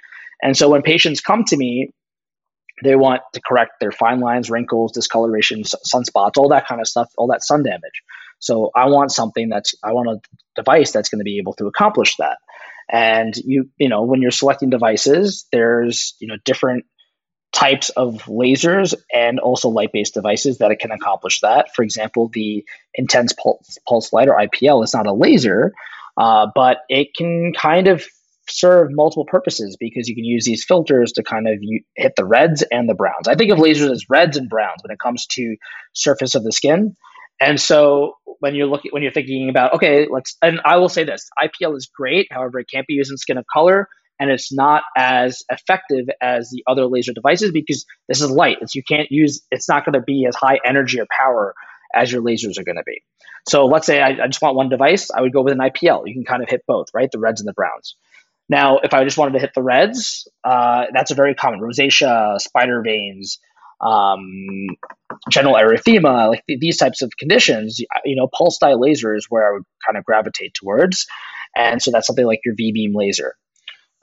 And 0.43 0.57
so 0.57 0.69
when 0.71 0.83
patients 0.83 1.21
come 1.21 1.45
to 1.45 1.57
me, 1.57 1.93
they 2.83 2.97
want 2.97 3.23
to 3.33 3.41
correct 3.47 3.73
their 3.81 3.93
fine 3.93 4.21
lines, 4.21 4.51
wrinkles, 4.51 4.93
discoloration, 4.93 5.63
sunspots, 5.63 6.37
all 6.37 6.49
that 6.51 6.67
kind 6.67 6.81
of 6.81 6.87
stuff, 6.87 7.09
all 7.17 7.29
that 7.29 7.45
sun 7.45 7.63
damage. 7.63 8.03
So 8.39 8.71
I 8.75 8.87
want 8.87 9.13
something 9.13 9.49
that's 9.49 9.75
I 9.83 9.93
want 9.93 10.09
a 10.09 10.21
device 10.55 10.93
that's 10.93 11.09
going 11.09 11.21
to 11.21 11.25
be 11.25 11.39
able 11.39 11.55
to 11.55 11.67
accomplish 11.67 12.17
that. 12.17 12.39
And 12.91 13.35
you 13.37 13.71
you 13.79 13.89
know 13.89 14.03
when 14.03 14.23
you're 14.23 14.31
selecting 14.31 14.71
devices, 14.71 15.47
there's 15.53 16.15
you 16.21 16.29
know 16.29 16.37
different 16.45 16.85
types 17.53 17.89
of 17.91 18.25
lasers 18.25 18.95
and 19.15 19.41
also 19.41 19.71
light-based 19.71 20.13
devices 20.13 20.59
that 20.59 20.71
it 20.71 20.79
can 20.79 20.91
accomplish 20.91 21.41
that. 21.41 21.75
For 21.75 21.83
example, 21.83 22.29
the 22.33 22.65
intense 22.95 23.33
pulse, 23.33 23.79
pulse 23.89 24.13
light 24.13 24.29
or 24.29 24.37
IPL 24.37 24.85
is 24.85 24.93
not 24.93 25.07
a 25.07 25.15
laser, 25.15 25.73
uh, 26.19 26.49
but 26.55 26.79
it 26.91 27.15
can 27.17 27.55
kind 27.55 27.89
of 27.89 28.05
serve 28.49 28.89
multiple 28.91 29.25
purposes 29.25 29.77
because 29.79 30.09
you 30.09 30.15
can 30.15 30.25
use 30.25 30.45
these 30.45 30.65
filters 30.65 31.13
to 31.13 31.23
kind 31.23 31.49
of 31.49 31.59
hit 31.97 32.15
the 32.17 32.25
reds 32.25 32.63
and 32.71 32.89
the 32.89 32.95
browns. 32.95 33.29
I 33.29 33.35
think 33.35 33.51
of 33.51 33.59
lasers 33.59 33.91
as 33.91 34.05
reds 34.09 34.37
and 34.37 34.49
browns 34.49 34.83
when 34.83 34.93
it 34.93 34.99
comes 34.99 35.27
to 35.33 35.57
surface 35.93 36.35
of 36.35 36.45
the 36.45 36.53
skin. 36.53 36.97
And 37.41 37.61
so 37.61 38.15
when 38.41 38.55
you're 38.55 38.67
looking 38.67 38.91
when 38.93 39.03
you're 39.03 39.13
thinking 39.13 39.49
about 39.49 39.75
okay, 39.75 40.07
let's 40.11 40.37
and 40.43 40.61
I 40.65 40.77
will 40.79 40.89
say 40.89 41.05
this, 41.05 41.29
IPL 41.43 41.77
is 41.77 41.87
great, 41.95 42.29
however 42.31 42.61
it 42.61 42.69
can't 42.73 42.87
be 42.87 42.95
used 42.95 43.11
in 43.11 43.19
skin 43.19 43.39
of 43.39 43.45
color 43.53 43.89
and 44.19 44.31
it's 44.31 44.53
not 44.53 44.83
as 44.97 45.43
effective 45.51 46.07
as 46.23 46.51
the 46.51 46.63
other 46.67 46.87
laser 46.87 47.13
devices 47.13 47.53
because 47.53 47.85
this 48.09 48.21
is 48.21 48.31
light. 48.31 48.59
It's 48.61 48.75
you 48.75 48.83
can't 48.83 49.11
use 49.11 49.43
it's 49.51 49.69
not 49.69 49.85
going 49.85 49.95
to 49.95 50.01
be 50.01 50.27
as 50.27 50.35
high 50.35 50.59
energy 50.65 51.01
or 51.01 51.07
power 51.11 51.55
as 51.95 52.11
your 52.11 52.23
lasers 52.23 52.59
are 52.59 52.65
going 52.65 52.77
to 52.77 52.83
be. 52.85 53.03
So 53.49 53.67
let's 53.67 53.87
say 53.87 54.01
I, 54.03 54.25
I, 54.25 54.27
just 54.27 54.43
want 54.43 54.57
one 54.57 54.69
device, 54.69 55.11
I 55.11 55.21
would 55.21 55.33
go 55.33 55.43
with 55.43 55.53
an 55.53 55.61
IPL. 55.61 56.03
You 56.07 56.15
can 56.15 56.25
kind 56.25 56.43
of 56.43 56.49
hit 56.49 56.63
both, 56.67 56.89
right? 56.93 57.09
The 57.11 57.21
reds 57.21 57.41
and 57.41 57.49
the 57.49 57.53
browns. 57.53 57.95
Now, 58.49 58.79
if 58.79 58.95
I 58.95 59.05
just 59.05 59.19
wanted 59.19 59.33
to 59.35 59.41
hit 59.41 59.53
the 59.55 59.63
reds, 59.63 60.29
uh, 60.45 60.85
that's 60.93 61.11
a 61.11 61.15
very 61.15 61.35
common 61.35 61.61
rosacea, 61.61 62.39
spider 62.41 62.81
veins, 62.83 63.39
um, 63.81 64.69
general 65.31 65.55
erythema, 65.55 66.29
like 66.31 66.45
th- 66.47 66.61
these 66.61 66.77
types 66.77 67.03
of 67.03 67.11
conditions. 67.19 67.81
You 68.05 68.17
know, 68.17 68.29
pulse 68.33 68.59
dye 68.59 68.75
laser 68.75 69.15
is 69.15 69.27
where 69.29 69.49
I 69.49 69.53
would 69.53 69.65
kind 69.85 69.99
of 69.99 70.05
gravitate 70.05 70.55
towards, 70.55 71.07
and 71.57 71.83
so 71.83 71.91
that's 71.91 72.07
something 72.07 72.27
like 72.27 72.41
your 72.45 72.55
V 72.57 72.73
beam 72.73 72.93
laser. 72.95 73.35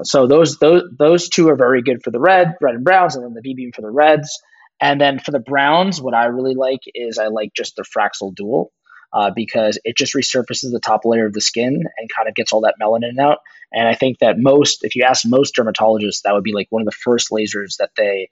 So 0.03 0.27
those 0.27 0.58
those 0.58 0.84
those 0.97 1.29
two 1.29 1.49
are 1.49 1.56
very 1.56 1.82
good 1.82 2.03
for 2.03 2.12
the 2.12 2.19
red, 2.19 2.56
red 2.62 2.75
and 2.75 2.84
browns, 2.84 3.15
and 3.15 3.23
then 3.23 3.34
the 3.34 3.41
V 3.41 3.53
beam 3.56 3.71
for 3.73 3.82
the 3.82 3.91
reds. 3.91 4.39
And 4.82 4.99
then 4.99 5.19
for 5.19 5.32
the 5.32 5.39
browns, 5.39 6.01
what 6.01 6.13
I 6.13 6.25
really 6.25 6.56
like 6.56 6.82
is 6.93 7.17
I 7.17 7.27
like 7.27 7.51
just 7.56 7.77
the 7.77 7.84
Fraxel 7.84 8.36
Dual 8.36 8.71
uh, 9.13 9.32
because 9.36 9.80
it 9.84 9.95
just 9.95 10.15
resurfaces 10.15 10.71
the 10.71 10.82
top 10.84 11.02
layer 11.06 11.26
of 11.26 11.34
the 11.34 11.41
skin 11.41 11.84
and 11.97 12.10
kind 12.15 12.28
of 12.28 12.36
gets 12.36 12.52
all 12.52 12.62
that 12.62 12.76
melanin 12.82 13.19
out. 13.19 13.39
And 13.71 13.88
I 13.88 13.95
think 13.95 14.19
that 14.19 14.38
most, 14.38 14.84
if 14.84 14.95
you 14.95 15.04
ask 15.04 15.26
most 15.26 15.56
dermatologists, 15.56 16.21
that 16.23 16.34
would 16.34 16.43
be 16.43 16.54
like 16.54 16.67
one 16.69 16.82
of 16.82 16.86
the 16.86 16.91
first 16.91 17.30
lasers 17.32 17.78
that 17.78 17.91
they 17.97 18.30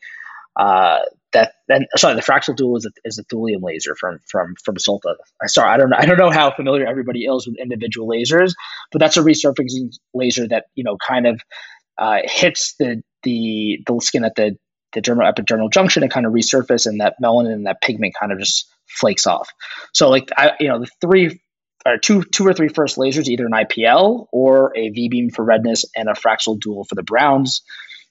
uh, 0.55 0.99
that 1.33 1.53
then 1.67 1.85
sorry, 1.95 2.15
the 2.15 2.21
Fraxel 2.21 2.55
Dual 2.55 2.77
is 2.77 2.85
a, 2.85 2.91
is 3.05 3.17
a 3.17 3.23
thulium 3.23 3.61
laser 3.61 3.95
from 3.95 4.19
from 4.27 4.55
from 4.63 4.75
Solta. 4.75 5.15
I 5.41 5.47
sorry, 5.47 5.69
I 5.69 5.77
don't 5.77 5.89
know 5.89 5.95
I 5.97 6.05
don't 6.05 6.17
know 6.17 6.29
how 6.29 6.51
familiar 6.51 6.85
everybody 6.85 7.21
is 7.21 7.47
with 7.47 7.57
individual 7.57 8.09
lasers, 8.09 8.53
but 8.91 8.99
that's 8.99 9.17
a 9.17 9.21
resurfacing 9.21 9.95
laser 10.13 10.47
that 10.49 10.65
you 10.75 10.83
know 10.83 10.97
kind 10.97 11.27
of 11.27 11.41
uh, 11.97 12.19
hits 12.25 12.75
the 12.79 13.01
the 13.23 13.79
the 13.87 13.99
skin 14.01 14.25
at 14.25 14.35
the 14.35 14.57
the 14.93 15.01
dermal 15.01 15.31
epidermal 15.31 15.71
junction 15.71 16.03
and 16.03 16.11
kind 16.11 16.25
of 16.25 16.33
resurface, 16.33 16.85
and 16.85 16.99
that 16.99 17.15
melanin 17.23 17.53
and 17.53 17.65
that 17.65 17.81
pigment 17.81 18.13
kind 18.19 18.33
of 18.33 18.39
just 18.39 18.69
flakes 18.99 19.27
off. 19.27 19.49
So 19.93 20.09
like 20.09 20.29
I, 20.37 20.53
you 20.59 20.67
know, 20.67 20.79
the 20.79 20.89
three 21.01 21.41
or 21.85 21.97
two 21.97 22.23
two 22.23 22.45
or 22.47 22.53
three 22.53 22.69
first 22.69 22.97
lasers, 22.97 23.27
either 23.27 23.45
an 23.45 23.53
IPL 23.53 24.27
or 24.31 24.71
a 24.75 24.89
V 24.89 25.09
beam 25.09 25.29
for 25.29 25.43
redness 25.43 25.85
and 25.95 26.09
a 26.09 26.13
Fraxel 26.13 26.59
Dual 26.59 26.83
for 26.83 26.95
the 26.95 27.03
browns. 27.03 27.63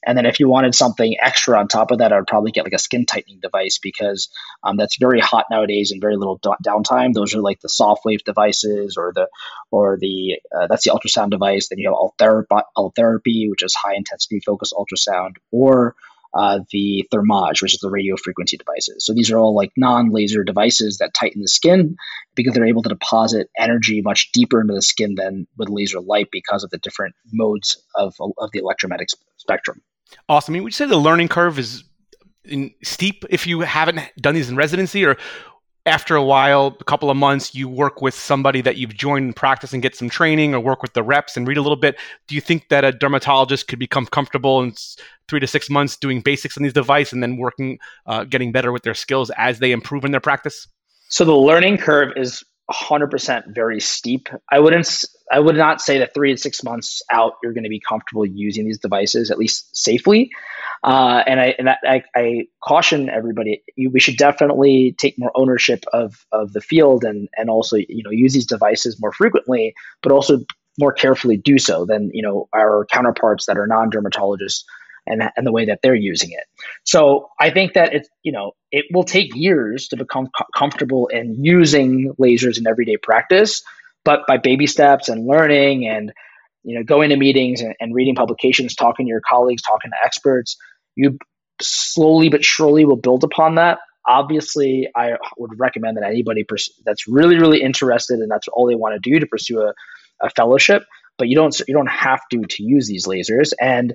And 0.07 0.17
then 0.17 0.25
if 0.25 0.41
you 0.41 0.49
wanted 0.49 0.75
something 0.75 1.17
extra 1.21 1.59
on 1.59 1.69
top 1.69 1.91
of 1.91 1.99
that, 1.99 2.13
I 2.13 2.17
would 2.17 2.27
probably 2.27 2.53
get 2.53 2.65
like 2.65 2.73
a 2.73 2.79
skin 2.79 3.05
tightening 3.05 3.41
device 3.41 3.79
because 3.83 4.31
um, 4.63 4.77
that's 4.77 4.97
very 4.97 5.21
hot 5.21 5.47
nowadays 5.51 5.91
and 5.91 6.01
very 6.01 6.17
little 6.17 6.41
d- 6.43 6.51
downtime. 6.67 7.13
Those 7.13 7.35
are 7.35 7.43
like 7.43 7.61
the 7.61 7.69
Sofwave 7.69 8.25
devices 8.25 8.97
or 8.97 9.13
the 9.15 9.29
or 9.71 9.99
the 10.01 10.41
uh, 10.59 10.69
that's 10.69 10.85
the 10.85 10.91
ultrasound 10.91 11.31
device. 11.31 11.69
Then 11.69 11.79
you 11.79 11.91
have 11.91 12.47
Ultherapy, 12.79 13.51
which 13.51 13.63
is 13.63 13.75
high 13.75 13.95
intensity 13.95 14.41
focused 14.41 14.75
ultrasound, 14.75 15.37
or 15.51 15.95
uh, 16.35 16.61
the 16.71 17.07
Thermage, 17.13 17.63
which 17.63 17.75
is 17.75 17.81
the 17.81 17.91
radio 17.91 18.17
frequency 18.17 18.57
devices. 18.57 19.05
So 19.05 19.13
these 19.13 19.31
are 19.31 19.39
all 19.39 19.55
like 19.55 19.73
non-laser 19.77 20.45
devices 20.45 20.99
that 20.99 21.15
tighten 21.15 21.43
the 21.43 21.49
skin 21.49 21.97
because 22.35 22.55
they're 22.55 22.67
able 22.67 22.83
to 22.83 22.89
deposit 22.89 23.49
energy 23.59 24.01
much 24.03 24.31
deeper 24.33 24.61
into 24.61 24.75
the 24.75 24.83
skin 24.83 25.15
than 25.17 25.47
with 25.59 25.69
laser 25.69 26.01
light 26.01 26.29
because 26.31 26.63
of 26.65 26.71
the 26.71 26.79
different 26.79 27.15
modes 27.33 27.83
of, 27.97 28.15
of 28.21 28.51
the 28.53 28.61
electromagnetic 28.61 29.09
spectrum. 29.37 29.83
Awesome. 30.29 30.53
I 30.53 30.55
mean, 30.55 30.65
would 30.65 30.73
you 30.73 30.77
say 30.77 30.87
the 30.87 30.97
learning 30.97 31.29
curve 31.29 31.59
is 31.59 31.85
steep 32.83 33.25
if 33.31 33.47
you 33.47 33.61
haven't 33.61 34.01
done 34.21 34.35
these 34.35 34.51
in 34.51 34.57
residency, 34.57 35.05
or 35.05 35.17
after 35.91 36.17
a 36.17 36.23
while, 36.23 36.77
a 36.81 36.85
couple 36.85 37.11
of 37.11 37.17
months, 37.17 37.55
you 37.55 37.69
work 37.69 38.01
with 38.01 38.15
somebody 38.15 38.63
that 38.63 38.77
you've 38.77 38.95
joined 38.95 39.27
in 39.27 39.33
practice 39.35 39.73
and 39.73 39.83
get 39.83 39.95
some 39.95 40.09
training, 40.09 40.55
or 40.55 40.61
work 40.61 40.81
with 40.81 40.95
the 40.95 41.03
reps 41.03 41.37
and 41.37 41.47
read 41.47 41.59
a 41.59 41.63
little 41.63 41.77
bit. 41.77 41.99
Do 42.29 42.35
you 42.35 42.41
think 42.41 42.69
that 42.69 42.85
a 42.85 42.93
dermatologist 42.93 43.69
could 43.69 43.79
become 43.79 44.07
comfortable 44.07 44.63
in 44.63 44.73
three 45.29 45.41
to 45.41 45.47
six 45.47 45.69
months 45.69 45.97
doing 45.97 46.21
basics 46.21 46.57
on 46.57 46.63
these 46.63 46.73
devices 46.73 47.13
and 47.13 47.23
then 47.23 47.37
working, 47.37 47.79
uh, 48.07 48.25
getting 48.25 48.53
better 48.53 48.73
with 48.73 48.83
their 48.85 48.95
skills 48.95 49.31
as 49.37 49.59
they 49.59 49.73
improve 49.73 50.05
in 50.05 50.13
their 50.13 50.21
practice? 50.21 50.67
So 51.09 51.25
the 51.25 51.35
learning 51.35 51.79
curve 51.79 52.13
is 52.17 52.45
100% 52.71 53.55
very 53.55 53.81
steep. 53.81 54.29
I 54.51 54.61
wouldn't 54.61 55.05
I 55.33 55.39
would 55.39 55.57
not 55.57 55.81
say 55.81 55.99
that 55.99 56.13
3 56.15 56.33
to 56.33 56.37
6 56.37 56.65
months 56.65 57.03
out 57.11 57.35
you're 57.43 57.53
going 57.53 57.65
to 57.65 57.71
be 57.71 57.81
comfortable 57.81 58.27
using 58.27 58.65
these 58.65 58.79
devices 58.79 59.31
at 59.31 59.39
least 59.39 59.77
safely. 59.77 60.31
Uh, 60.83 61.23
and 61.27 61.41
I 61.41 61.55
and 61.59 61.69
I, 61.69 62.03
I 62.15 62.47
caution 62.65 63.11
everybody 63.11 63.63
you, 63.77 63.91
we 63.91 64.01
should 64.01 64.17
definitely 64.17 64.95
take 64.99 65.19
more 65.19 65.33
ownership 65.35 65.85
of 65.93 66.25
of 66.33 66.53
the 66.53 66.61
field 66.61 67.05
and 67.05 67.29
and 67.37 67.51
also 67.51 67.77
you 67.77 68.03
know 68.03 68.11
use 68.11 68.33
these 68.33 68.47
devices 68.47 68.99
more 68.99 69.13
frequently 69.13 69.75
but 70.03 70.11
also 70.11 70.39
more 70.79 70.93
carefully 70.93 71.37
do 71.37 71.59
so 71.59 71.85
than 71.85 72.11
you 72.15 72.23
know 72.23 72.49
our 72.55 72.87
counterparts 72.91 73.45
that 73.45 73.59
are 73.59 73.67
non-dermatologists 73.67 74.65
and, 75.11 75.23
and 75.37 75.47
the 75.47 75.53
way 75.53 75.67
that 75.67 75.81
they're 75.83 75.95
using 75.95 76.31
it. 76.31 76.45
So 76.85 77.29
I 77.41 77.51
think 77.51 77.75
that 77.75 77.93
it's 77.93 78.09
you 78.23 78.33
know 78.33 78.53
it 78.71 78.87
will 78.93 79.05
take 79.05 79.35
years 79.35 79.89
to 79.89 79.97
become 79.97 80.29
co- 80.37 80.47
comfortable 80.55 81.09
in 81.09 81.45
using 81.45 82.15
lasers 82.21 82.59
in 82.59 82.67
everyday 82.67 82.97
practice, 82.97 83.63
but 84.05 84.27
by 84.27 84.39
baby 84.39 84.67
steps 84.67 85.09
and 85.09 85.27
learning 85.27 85.89
and 85.89 86.13
you 86.63 86.77
know 86.77 86.85
going 86.85 87.11
to 87.11 87.17
meetings 87.17 87.61
and, 87.61 87.75
and 87.81 87.95
reading 87.95 88.15
publications, 88.15 88.75
talking 88.75 89.07
to 89.07 89.11
your 89.11 89.23
colleagues, 89.29 89.63
talking 89.63 89.91
to 89.91 89.97
experts, 90.05 90.57
you 90.97 91.19
slowly 91.61 92.29
but 92.29 92.45
surely 92.45 92.85
will 92.85 92.97
build 92.97 93.25
upon 93.25 93.57
that. 93.57 93.79
Obviously, 94.07 94.89
I 94.97 95.13
would 95.37 95.59
recommend 95.59 95.97
that 95.99 96.05
anybody 96.05 96.45
pers- 96.45 96.73
that's 96.85 97.07
really 97.09 97.39
really 97.39 97.63
interested 97.63 98.21
and 98.21 98.31
that's 98.31 98.49
all 98.49 98.67
they 98.67 98.77
want 98.77 98.95
to 98.95 99.11
do 99.11 99.19
to 99.19 99.27
pursue 99.27 99.61
a, 99.61 99.75
a 100.23 100.31
fellowship, 100.31 100.85
but 101.19 101.29
you 101.29 101.37
don't 101.37 101.59
you 101.67 101.75
don't 101.75 101.91
have 101.91 102.21
to 102.31 102.43
to 102.43 102.63
use 102.63 102.87
these 102.87 103.07
lasers 103.07 103.53
and 103.61 103.95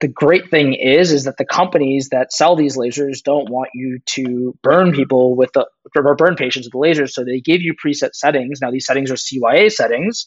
the 0.00 0.08
great 0.08 0.50
thing 0.50 0.74
is 0.74 1.12
is 1.12 1.24
that 1.24 1.36
the 1.38 1.44
companies 1.44 2.10
that 2.10 2.32
sell 2.32 2.56
these 2.56 2.76
lasers 2.76 3.22
don't 3.22 3.50
want 3.50 3.70
you 3.74 3.98
to 4.06 4.56
burn 4.62 4.92
people 4.92 5.34
with 5.34 5.50
the 5.54 5.66
or 5.96 6.14
burn 6.16 6.36
patients 6.36 6.66
with 6.66 6.72
the 6.72 6.78
lasers 6.78 7.10
so 7.10 7.24
they 7.24 7.40
give 7.40 7.62
you 7.62 7.74
preset 7.74 8.10
settings 8.12 8.60
now 8.60 8.70
these 8.70 8.86
settings 8.86 9.10
are 9.10 9.14
cya 9.14 9.70
settings 9.70 10.26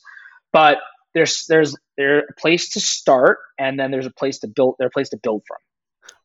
but 0.52 0.78
there's 1.14 1.46
there's 1.48 1.76
there's 1.98 2.24
a 2.30 2.42
place 2.42 2.70
to 2.70 2.80
start 2.80 3.40
and 3.58 3.80
then 3.80 3.92
there's 3.92 4.06
a 4.06 4.12
place 4.12 4.40
to 4.40 4.48
build 4.48 4.76
there's 4.80 4.90
a 4.90 4.92
place 4.92 5.10
to 5.10 5.18
build 5.18 5.44
from 5.48 5.58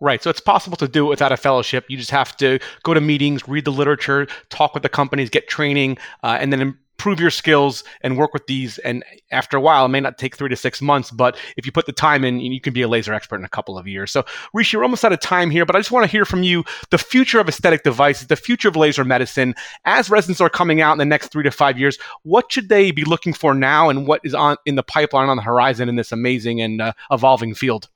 Right. 0.00 0.22
So 0.22 0.28
it's 0.28 0.40
possible 0.40 0.76
to 0.78 0.88
do 0.88 1.06
it 1.06 1.08
without 1.10 1.30
a 1.30 1.36
fellowship. 1.36 1.86
You 1.88 1.96
just 1.96 2.10
have 2.10 2.36
to 2.38 2.58
go 2.82 2.94
to 2.94 3.00
meetings, 3.00 3.46
read 3.46 3.64
the 3.64 3.70
literature, 3.70 4.26
talk 4.48 4.74
with 4.74 4.82
the 4.82 4.88
companies, 4.88 5.30
get 5.30 5.48
training, 5.48 5.98
uh, 6.22 6.36
and 6.40 6.52
then 6.52 6.78
improve 6.94 7.20
your 7.20 7.30
skills 7.30 7.84
and 8.02 8.16
work 8.16 8.32
with 8.32 8.46
these. 8.46 8.78
And 8.78 9.04
after 9.30 9.56
a 9.56 9.60
while, 9.60 9.84
it 9.84 9.88
may 9.88 10.00
not 10.00 10.16
take 10.16 10.36
three 10.36 10.48
to 10.48 10.56
six 10.56 10.80
months, 10.80 11.10
but 11.10 11.36
if 11.56 11.66
you 11.66 11.72
put 11.72 11.86
the 11.86 11.92
time 11.92 12.24
in, 12.24 12.40
you 12.40 12.60
can 12.60 12.72
be 12.72 12.82
a 12.82 12.88
laser 12.88 13.12
expert 13.12 13.36
in 13.36 13.44
a 13.44 13.48
couple 13.48 13.76
of 13.76 13.86
years. 13.86 14.12
So, 14.12 14.24
Rishi, 14.52 14.76
we're 14.76 14.84
almost 14.84 15.04
out 15.04 15.12
of 15.12 15.20
time 15.20 15.50
here, 15.50 15.66
but 15.66 15.74
I 15.74 15.80
just 15.80 15.90
want 15.90 16.04
to 16.04 16.10
hear 16.10 16.24
from 16.24 16.42
you 16.42 16.64
the 16.90 16.98
future 16.98 17.40
of 17.40 17.48
aesthetic 17.48 17.82
devices, 17.82 18.28
the 18.28 18.36
future 18.36 18.68
of 18.68 18.76
laser 18.76 19.04
medicine. 19.04 19.54
As 19.84 20.08
residents 20.08 20.40
are 20.40 20.48
coming 20.48 20.80
out 20.80 20.92
in 20.92 20.98
the 20.98 21.04
next 21.04 21.28
three 21.28 21.42
to 21.42 21.50
five 21.50 21.78
years, 21.78 21.98
what 22.22 22.50
should 22.50 22.68
they 22.68 22.90
be 22.90 23.04
looking 23.04 23.32
for 23.32 23.54
now, 23.54 23.88
and 23.88 24.06
what 24.06 24.20
is 24.24 24.34
on 24.34 24.56
in 24.64 24.76
the 24.76 24.82
pipeline 24.82 25.28
on 25.28 25.36
the 25.36 25.42
horizon 25.42 25.88
in 25.88 25.96
this 25.96 26.12
amazing 26.12 26.60
and 26.60 26.80
uh, 26.80 26.92
evolving 27.10 27.54
field? 27.54 27.88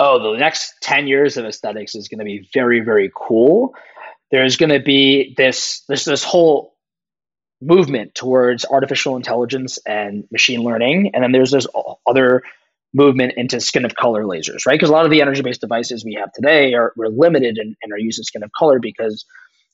Oh, 0.00 0.32
the 0.32 0.38
next 0.38 0.74
10 0.82 1.08
years 1.08 1.36
of 1.36 1.44
aesthetics 1.44 1.94
is 1.94 2.06
going 2.06 2.20
to 2.20 2.24
be 2.24 2.48
very, 2.54 2.80
very 2.80 3.10
cool. 3.14 3.74
There's 4.30 4.56
going 4.56 4.70
to 4.70 4.80
be 4.80 5.34
this 5.36 5.82
this 5.88 6.04
this 6.04 6.22
whole 6.22 6.74
movement 7.60 8.14
towards 8.14 8.64
artificial 8.64 9.16
intelligence 9.16 9.78
and 9.86 10.24
machine 10.30 10.62
learning. 10.62 11.10
And 11.14 11.22
then 11.22 11.32
there's 11.32 11.50
this 11.50 11.66
other 12.06 12.42
movement 12.94 13.34
into 13.36 13.60
skin 13.60 13.84
of 13.84 13.94
color 13.94 14.24
lasers, 14.24 14.66
right? 14.66 14.74
Because 14.74 14.88
a 14.90 14.92
lot 14.92 15.04
of 15.04 15.10
the 15.10 15.20
energy 15.20 15.42
based 15.42 15.60
devices 15.60 16.04
we 16.04 16.14
have 16.14 16.32
today 16.32 16.74
are 16.74 16.92
we're 16.96 17.08
limited 17.08 17.58
and 17.58 17.92
are 17.92 17.98
using 17.98 18.24
skin 18.24 18.42
of 18.42 18.50
color 18.58 18.78
because 18.80 19.24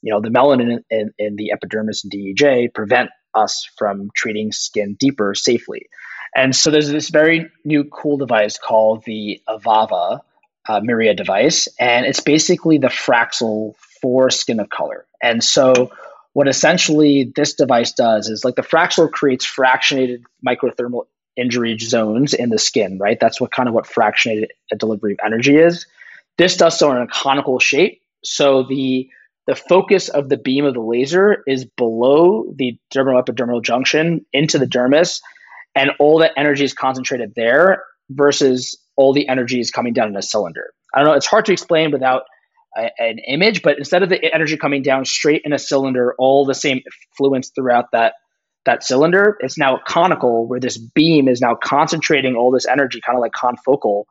you 0.02 0.12
know 0.12 0.20
the 0.20 0.28
melanin 0.28 0.72
in, 0.72 0.84
in, 0.90 1.10
in, 1.18 1.36
the 1.36 1.52
epidermis 1.52 2.04
and 2.04 2.12
DEJ 2.12 2.74
prevent 2.74 3.10
us 3.34 3.68
from 3.78 4.10
treating 4.14 4.52
skin 4.52 4.96
deeper 4.98 5.34
safely. 5.34 5.86
And 6.36 6.54
so 6.54 6.70
there's 6.70 6.90
this 6.90 7.10
very 7.10 7.48
new 7.64 7.84
cool 7.84 8.16
device 8.16 8.58
called 8.58 9.04
the 9.06 9.40
Avava 9.48 10.20
uh, 10.68 10.80
Miria 10.80 11.16
device, 11.16 11.68
and 11.78 12.06
it's 12.06 12.20
basically 12.20 12.78
the 12.78 12.88
Fraxel 12.88 13.74
for 14.00 14.30
skin 14.30 14.58
of 14.58 14.68
color. 14.68 15.06
And 15.22 15.44
so 15.44 15.92
what 16.34 16.48
essentially 16.48 17.32
this 17.34 17.54
device 17.54 17.92
does 17.92 18.28
is 18.28 18.44
like 18.44 18.56
the 18.56 18.62
Fraxel 18.62 19.10
creates 19.10 19.46
fractionated 19.46 20.22
microthermal 20.46 21.04
injury 21.36 21.78
zones 21.78 22.34
in 22.34 22.50
the 22.50 22.58
skin, 22.58 22.98
right? 22.98 23.18
That's 23.18 23.40
what 23.40 23.52
kind 23.52 23.68
of 23.68 23.74
what 23.74 23.86
fractionated 23.86 24.48
delivery 24.76 25.12
of 25.12 25.20
energy 25.24 25.56
is. 25.56 25.86
This 26.36 26.56
does 26.56 26.78
so 26.78 26.90
in 26.90 26.98
a 26.98 27.06
conical 27.06 27.58
shape. 27.58 28.02
So 28.24 28.64
the 28.64 29.08
the 29.46 29.54
focus 29.54 30.08
of 30.08 30.30
the 30.30 30.38
beam 30.38 30.64
of 30.64 30.74
the 30.74 30.80
laser 30.80 31.42
is 31.46 31.66
below 31.66 32.50
the 32.56 32.78
dermal 32.92 33.22
epidermal 33.22 33.62
junction 33.62 34.24
into 34.32 34.58
the 34.58 34.66
dermis, 34.66 35.20
and 35.74 35.90
all 35.98 36.18
that 36.18 36.32
energy 36.36 36.64
is 36.64 36.72
concentrated 36.72 37.34
there 37.36 37.84
versus 38.10 38.76
all 38.96 39.12
the 39.12 39.28
energy 39.28 39.60
is 39.60 39.70
coming 39.70 39.92
down 39.92 40.08
in 40.08 40.16
a 40.16 40.22
cylinder. 40.22 40.72
I 40.94 41.00
don't 41.00 41.08
know, 41.08 41.14
it's 41.14 41.26
hard 41.26 41.44
to 41.44 41.52
explain 41.52 41.90
without 41.90 42.22
an 42.76 43.18
image, 43.26 43.62
but 43.62 43.78
instead 43.78 44.02
of 44.02 44.08
the 44.08 44.34
energy 44.34 44.56
coming 44.56 44.82
down 44.82 45.04
straight 45.04 45.42
in 45.44 45.52
a 45.52 45.58
cylinder, 45.58 46.14
all 46.18 46.44
the 46.44 46.54
same 46.54 46.80
fluence 47.18 47.52
throughout 47.54 47.86
that 47.92 48.14
that 48.66 48.82
cylinder, 48.82 49.36
it's 49.40 49.58
now 49.58 49.78
conical 49.86 50.46
where 50.46 50.58
this 50.58 50.78
beam 50.78 51.28
is 51.28 51.40
now 51.40 51.54
concentrating 51.54 52.34
all 52.34 52.50
this 52.50 52.66
energy, 52.66 52.98
kind 53.04 53.14
of 53.14 53.20
like 53.20 53.32
confocal, 53.32 54.04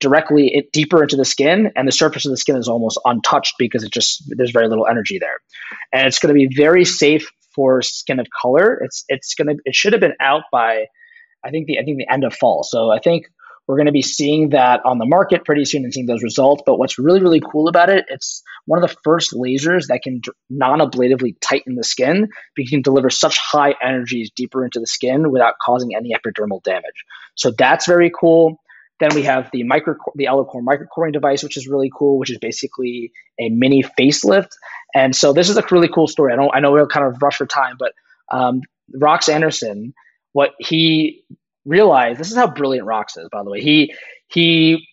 directly 0.00 0.48
it, 0.52 0.72
deeper 0.72 1.02
into 1.02 1.16
the 1.16 1.24
skin, 1.24 1.70
and 1.76 1.86
the 1.86 1.92
surface 1.92 2.26
of 2.26 2.30
the 2.30 2.36
skin 2.36 2.56
is 2.56 2.66
almost 2.66 2.98
untouched 3.04 3.54
because 3.56 3.84
it 3.84 3.92
just 3.92 4.24
there's 4.36 4.50
very 4.50 4.68
little 4.68 4.86
energy 4.86 5.18
there, 5.18 5.38
and 5.92 6.06
it's 6.08 6.18
going 6.18 6.34
to 6.34 6.38
be 6.38 6.52
very 6.54 6.84
safe 6.84 7.30
for 7.54 7.82
skin 7.82 8.18
of 8.18 8.26
color. 8.42 8.80
It's 8.82 9.04
it's 9.08 9.34
to 9.36 9.56
it 9.64 9.74
should 9.74 9.92
have 9.92 10.00
been 10.00 10.16
out 10.20 10.42
by 10.50 10.86
I 11.44 11.50
think 11.50 11.66
the 11.66 11.78
I 11.78 11.84
think 11.84 11.98
the 11.98 12.12
end 12.12 12.24
of 12.24 12.34
fall. 12.34 12.64
So 12.64 12.90
I 12.90 12.98
think 12.98 13.26
we're 13.70 13.76
going 13.76 13.86
to 13.86 13.92
be 13.92 14.02
seeing 14.02 14.48
that 14.48 14.80
on 14.84 14.98
the 14.98 15.06
market 15.06 15.44
pretty 15.44 15.64
soon 15.64 15.84
and 15.84 15.94
seeing 15.94 16.06
those 16.06 16.24
results. 16.24 16.62
But 16.66 16.76
what's 16.76 16.98
really, 16.98 17.22
really 17.22 17.40
cool 17.40 17.68
about 17.68 17.88
it, 17.88 18.04
it's 18.08 18.42
one 18.66 18.82
of 18.82 18.88
the 18.88 18.96
first 19.04 19.32
lasers 19.32 19.86
that 19.86 20.02
can 20.02 20.20
non 20.48 20.80
ablatively 20.80 21.36
tighten 21.40 21.76
the 21.76 21.84
skin 21.84 22.28
because 22.54 22.70
you 22.72 22.76
can 22.78 22.82
deliver 22.82 23.10
such 23.10 23.38
high 23.38 23.76
energies 23.80 24.30
deeper 24.34 24.64
into 24.64 24.80
the 24.80 24.88
skin 24.88 25.30
without 25.30 25.54
causing 25.64 25.94
any 25.94 26.10
epidermal 26.12 26.60
damage. 26.64 27.04
So 27.36 27.52
that's 27.56 27.86
very 27.86 28.10
cool. 28.10 28.60
Then 28.98 29.14
we 29.14 29.22
have 29.22 29.48
the 29.52 29.62
micro, 29.62 29.94
the 30.16 30.24
Ellacor 30.24 30.62
microcoring 30.62 31.12
device, 31.12 31.44
which 31.44 31.56
is 31.56 31.68
really 31.68 31.92
cool, 31.96 32.18
which 32.18 32.30
is 32.30 32.38
basically 32.38 33.12
a 33.38 33.50
mini 33.50 33.84
facelift. 33.84 34.50
And 34.96 35.14
so 35.14 35.32
this 35.32 35.48
is 35.48 35.56
a 35.56 35.64
really 35.70 35.88
cool 35.88 36.08
story. 36.08 36.32
I 36.32 36.36
don't, 36.36 36.50
I 36.52 36.58
know 36.58 36.72
we'll 36.72 36.88
kind 36.88 37.06
of 37.06 37.22
rush 37.22 37.36
for 37.36 37.46
time, 37.46 37.76
but 37.78 37.92
um, 38.30 38.62
Rox 38.94 39.32
Anderson, 39.32 39.94
what 40.32 40.50
he 40.58 41.24
realized 41.70 42.18
this 42.18 42.30
is 42.30 42.36
how 42.36 42.48
brilliant 42.48 42.86
Rox 42.86 43.16
is, 43.16 43.28
by 43.32 43.42
the 43.42 43.50
way. 43.50 43.60
He 43.60 43.94
he 44.28 44.86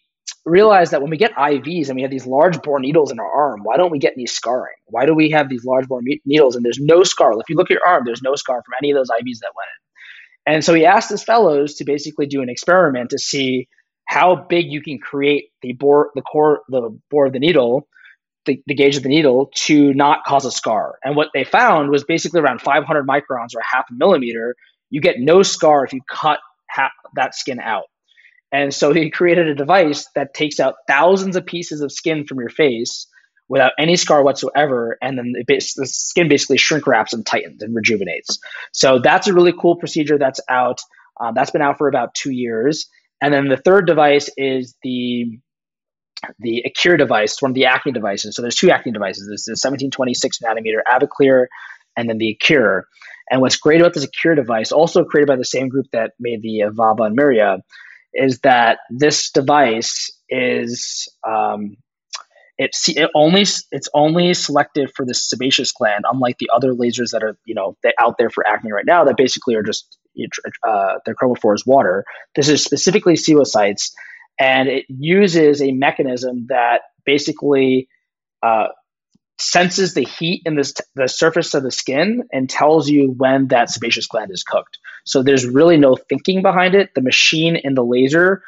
realized 0.45 0.91
that 0.91 1.01
when 1.01 1.09
we 1.09 1.17
get 1.17 1.33
IVs 1.33 1.87
and 1.87 1.95
we 1.95 2.01
have 2.01 2.11
these 2.11 2.25
large 2.25 2.61
bore 2.61 2.79
needles 2.79 3.11
in 3.11 3.19
our 3.19 3.31
arm, 3.31 3.61
why 3.63 3.77
don't 3.77 3.91
we 3.91 3.99
get 3.99 4.13
any 4.13 4.25
scarring? 4.25 4.75
Why 4.85 5.05
do 5.05 5.13
we 5.13 5.29
have 5.31 5.49
these 5.49 5.65
large 5.65 5.87
bore 5.87 6.01
needles 6.25 6.55
and 6.55 6.63
there's 6.63 6.79
no 6.79 7.03
scar? 7.03 7.33
If 7.33 7.49
you 7.49 7.55
look 7.55 7.69
at 7.69 7.75
your 7.75 7.85
arm, 7.85 8.03
there's 8.05 8.21
no 8.21 8.35
scar 8.35 8.61
from 8.63 8.73
any 8.81 8.91
of 8.91 8.95
those 8.95 9.09
IVs 9.09 9.39
that 9.41 9.51
went 9.55 9.67
in. 9.67 10.53
And 10.53 10.63
so 10.63 10.73
he 10.73 10.85
asked 10.85 11.09
his 11.09 11.23
fellows 11.23 11.75
to 11.75 11.83
basically 11.83 12.25
do 12.25 12.41
an 12.41 12.49
experiment 12.49 13.09
to 13.09 13.19
see 13.19 13.67
how 14.05 14.45
big 14.49 14.71
you 14.71 14.81
can 14.81 14.99
create 14.99 15.49
the 15.61 15.73
bore, 15.73 16.11
the 16.15 16.21
core, 16.21 16.61
the 16.69 16.97
bore 17.11 17.25
of 17.25 17.33
the 17.33 17.39
needle, 17.39 17.87
the, 18.45 18.61
the 18.65 18.73
gauge 18.73 18.95
of 18.95 19.03
the 19.03 19.09
needle 19.09 19.51
to 19.53 19.93
not 19.93 20.23
cause 20.25 20.45
a 20.45 20.51
scar. 20.51 20.97
And 21.03 21.17
what 21.17 21.29
they 21.33 21.43
found 21.43 21.89
was 21.89 22.05
basically 22.05 22.39
around 22.39 22.61
500 22.61 23.05
microns 23.05 23.53
or 23.53 23.61
half 23.61 23.85
a 23.91 23.93
millimeter. 23.93 24.55
You 24.89 25.01
get 25.01 25.19
no 25.19 25.43
scar 25.43 25.83
if 25.83 25.91
you 25.91 25.99
cut 26.09 26.39
ha- 26.69 26.91
that 27.15 27.35
skin 27.35 27.59
out. 27.59 27.85
And 28.51 28.73
so 28.73 28.93
he 28.93 29.09
created 29.09 29.47
a 29.47 29.55
device 29.55 30.07
that 30.15 30.33
takes 30.33 30.59
out 30.59 30.75
thousands 30.87 31.35
of 31.35 31.45
pieces 31.45 31.81
of 31.81 31.91
skin 31.91 32.25
from 32.25 32.39
your 32.39 32.49
face 32.49 33.07
without 33.49 33.73
any 33.77 33.95
scar 33.95 34.23
whatsoever. 34.23 34.97
And 35.01 35.17
then 35.17 35.33
the 35.47 35.59
skin 35.59 36.27
basically 36.29 36.57
shrink 36.57 36.87
wraps 36.87 37.13
and 37.13 37.25
tightens 37.25 37.61
and 37.61 37.75
rejuvenates. 37.75 38.39
So 38.71 38.99
that's 38.99 39.27
a 39.27 39.33
really 39.33 39.53
cool 39.59 39.75
procedure 39.75 40.17
that's 40.17 40.39
out. 40.49 40.79
Um, 41.19 41.33
that's 41.33 41.51
been 41.51 41.61
out 41.61 41.77
for 41.77 41.87
about 41.87 42.13
two 42.13 42.31
years. 42.31 42.87
And 43.21 43.33
then 43.33 43.47
the 43.47 43.57
third 43.57 43.87
device 43.87 44.29
is 44.37 44.75
the 44.83 45.39
the 46.39 46.63
Accure 46.65 46.97
device, 46.97 47.39
one 47.41 47.51
of 47.51 47.55
the 47.55 47.65
acne 47.65 47.91
devices. 47.91 48.35
So 48.35 48.41
there's 48.41 48.55
two 48.55 48.71
acne 48.71 48.91
devices. 48.91 49.27
There's 49.27 49.43
the 49.45 49.51
1726 49.51 50.39
nanometer 50.39 50.81
Aviclear 50.89 51.45
and 51.95 52.09
then 52.09 52.17
the 52.17 52.31
Accure. 52.31 52.87
And 53.29 53.41
what's 53.41 53.57
great 53.57 53.81
about 53.81 53.93
the 53.93 54.03
Accure 54.03 54.35
device, 54.35 54.71
also 54.71 55.03
created 55.03 55.27
by 55.27 55.35
the 55.35 55.45
same 55.45 55.67
group 55.67 55.87
that 55.91 56.11
made 56.19 56.41
the 56.41 56.63
Avava 56.65 57.07
and 57.07 57.17
Miria, 57.17 57.59
is 58.13 58.39
that 58.39 58.79
this 58.89 59.31
device 59.31 60.09
is 60.29 61.07
um, 61.27 61.75
it 62.57 62.71
it 62.87 63.09
only 63.13 63.41
it's 63.41 63.89
only 63.93 64.33
selected 64.33 64.91
for 64.95 65.05
the 65.05 65.13
sebaceous 65.13 65.71
gland, 65.71 66.05
unlike 66.11 66.37
the 66.39 66.49
other 66.53 66.73
lasers 66.73 67.11
that 67.11 67.23
are 67.23 67.37
you 67.45 67.53
know 67.53 67.77
out 67.99 68.15
there 68.17 68.29
for 68.29 68.47
acne 68.47 68.71
right 68.71 68.85
now 68.85 69.03
that 69.03 69.17
basically 69.17 69.55
are 69.55 69.63
just 69.63 69.97
uh, 70.67 70.95
their 71.05 71.13
chromophore 71.13 71.53
is 71.53 71.65
water. 71.65 72.03
This 72.35 72.49
is 72.49 72.63
specifically 72.63 73.13
pseudocyetes, 73.13 73.91
and 74.39 74.67
it 74.67 74.85
uses 74.87 75.61
a 75.61 75.71
mechanism 75.71 76.47
that 76.49 76.81
basically 77.05 77.87
uh, 78.41 78.67
senses 79.39 79.93
the 79.93 80.03
heat 80.03 80.41
in 80.45 80.55
this, 80.55 80.73
the 80.95 81.07
surface 81.07 81.53
of 81.53 81.63
the 81.63 81.71
skin 81.71 82.23
and 82.31 82.49
tells 82.49 82.89
you 82.89 83.13
when 83.17 83.47
that 83.47 83.69
sebaceous 83.69 84.07
gland 84.07 84.31
is 84.31 84.43
cooked. 84.43 84.79
So 85.05 85.23
there's 85.23 85.45
really 85.45 85.77
no 85.77 85.95
thinking 85.95 86.41
behind 86.41 86.75
it. 86.75 86.91
The 86.95 87.01
machine 87.01 87.55
in 87.55 87.75
the 87.75 87.83
laser 87.83 88.43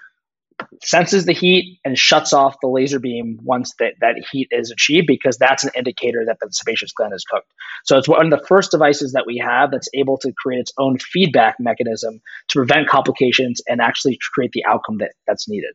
senses 0.84 1.26
the 1.26 1.34
heat 1.34 1.80
and 1.86 1.98
shuts 1.98 2.34
off 2.34 2.58
the 2.62 2.68
laser 2.68 3.00
beam 3.00 3.40
once 3.44 3.74
that, 3.80 3.94
that 4.02 4.16
heat 4.32 4.48
is 4.52 4.72
achieved 4.72 5.08
because 5.08 5.38
that's 5.38 5.64
an 5.64 5.72
indicator 5.76 6.24
that 6.26 6.38
the 6.42 6.50
sebaceous 6.52 6.92
gland 6.92 7.14
is 7.14 7.24
cooked. 7.24 7.52
So 7.86 7.98
it's 7.98 8.08
one 8.08 8.26
of 8.26 8.38
the 8.38 8.46
first 8.46 8.72
devices 8.72 9.14
that 9.14 9.26
we 9.26 9.38
have 9.38 9.72
that's 9.72 9.90
able 9.94 10.18
to 10.18 10.34
create 10.34 10.60
its 10.60 10.74
own 10.78 10.98
feedback 10.98 11.56
mechanism 11.60 12.22
to 12.50 12.60
prevent 12.60 12.90
complications 12.90 13.62
and 13.68 13.80
actually 13.80 14.18
create 14.34 14.52
the 14.52 14.66
outcome 14.66 14.98
that, 14.98 15.12
that's 15.28 15.48
needed. 15.48 15.72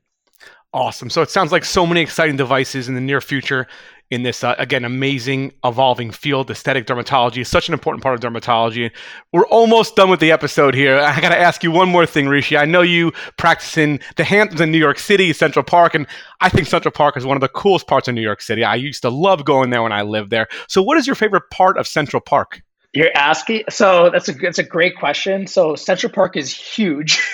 Awesome. 0.74 1.08
So 1.08 1.22
it 1.22 1.30
sounds 1.30 1.52
like 1.52 1.64
so 1.64 1.86
many 1.86 2.00
exciting 2.00 2.36
devices 2.36 2.88
in 2.88 2.96
the 2.96 3.00
near 3.00 3.20
future 3.20 3.68
in 4.10 4.22
this 4.22 4.44
uh, 4.44 4.54
again 4.58 4.84
amazing 4.84 5.52
evolving 5.64 6.10
field. 6.10 6.50
Aesthetic 6.50 6.86
dermatology 6.86 7.38
is 7.38 7.48
such 7.48 7.68
an 7.68 7.74
important 7.74 8.02
part 8.02 8.14
of 8.14 8.20
dermatology. 8.20 8.90
We're 9.32 9.46
almost 9.46 9.96
done 9.96 10.10
with 10.10 10.20
the 10.20 10.30
episode 10.30 10.74
here. 10.74 10.98
I 10.98 11.20
got 11.20 11.30
to 11.30 11.38
ask 11.38 11.62
you 11.62 11.70
one 11.70 11.88
more 11.88 12.06
thing 12.06 12.28
rishi. 12.28 12.56
I 12.56 12.64
know 12.64 12.82
you 12.82 13.12
practice 13.38 13.76
in 13.76 14.00
the 14.16 14.24
hamptons 14.24 14.60
in 14.60 14.70
new 14.70 14.78
york 14.78 14.98
city 14.98 15.32
central 15.32 15.64
park 15.64 15.94
and 15.94 16.06
i 16.40 16.48
think 16.48 16.66
central 16.66 16.92
park 16.92 17.16
is 17.16 17.24
one 17.24 17.36
of 17.36 17.40
the 17.40 17.48
coolest 17.48 17.86
parts 17.86 18.08
of 18.08 18.14
new 18.14 18.22
york 18.22 18.42
city. 18.42 18.64
I 18.64 18.74
used 18.76 19.02
to 19.02 19.10
love 19.10 19.44
going 19.44 19.70
there 19.70 19.82
when 19.82 19.92
i 19.92 20.02
lived 20.02 20.30
there. 20.30 20.48
So 20.68 20.82
what 20.82 20.98
is 20.98 21.06
your 21.06 21.16
favorite 21.16 21.44
part 21.50 21.78
of 21.78 21.86
central 21.86 22.20
park? 22.20 22.62
You're 22.92 23.16
asking 23.16 23.64
so 23.70 24.10
that's 24.10 24.28
a 24.28 24.32
that's 24.32 24.58
a 24.58 24.64
great 24.64 24.96
question. 24.96 25.46
So 25.46 25.74
central 25.74 26.12
park 26.12 26.36
is 26.36 26.54
huge. 26.54 27.20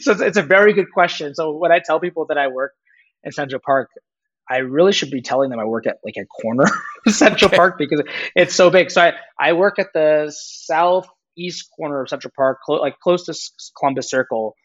So 0.00 0.12
it's, 0.12 0.20
it's 0.20 0.36
a 0.36 0.42
very 0.42 0.72
good 0.72 0.90
question. 0.92 1.32
So 1.34 1.52
when 1.52 1.70
i 1.70 1.78
tell 1.78 2.00
people 2.00 2.26
that 2.26 2.36
i 2.36 2.48
work 2.48 2.72
in 3.24 3.32
Central 3.32 3.60
Park, 3.64 3.90
I 4.50 4.58
really 4.58 4.92
should 4.92 5.12
be 5.12 5.22
telling 5.22 5.48
them 5.48 5.60
I 5.60 5.64
work 5.64 5.86
at 5.86 5.98
like 6.04 6.16
a 6.18 6.26
corner 6.26 6.64
of 7.06 7.14
Central 7.14 7.48
okay. 7.48 7.56
Park 7.56 7.78
because 7.78 8.02
it's 8.34 8.54
so 8.54 8.68
big. 8.68 8.90
So 8.90 9.00
I, 9.00 9.12
I 9.38 9.52
work 9.52 9.78
at 9.78 9.92
the 9.94 10.34
southeast 10.36 11.68
corner 11.76 12.02
of 12.02 12.08
Central 12.08 12.32
Park, 12.36 12.58
clo- 12.64 12.80
like 12.80 12.98
close 12.98 13.26
to 13.26 13.34
Columbus 13.78 14.10
Circle. 14.10 14.56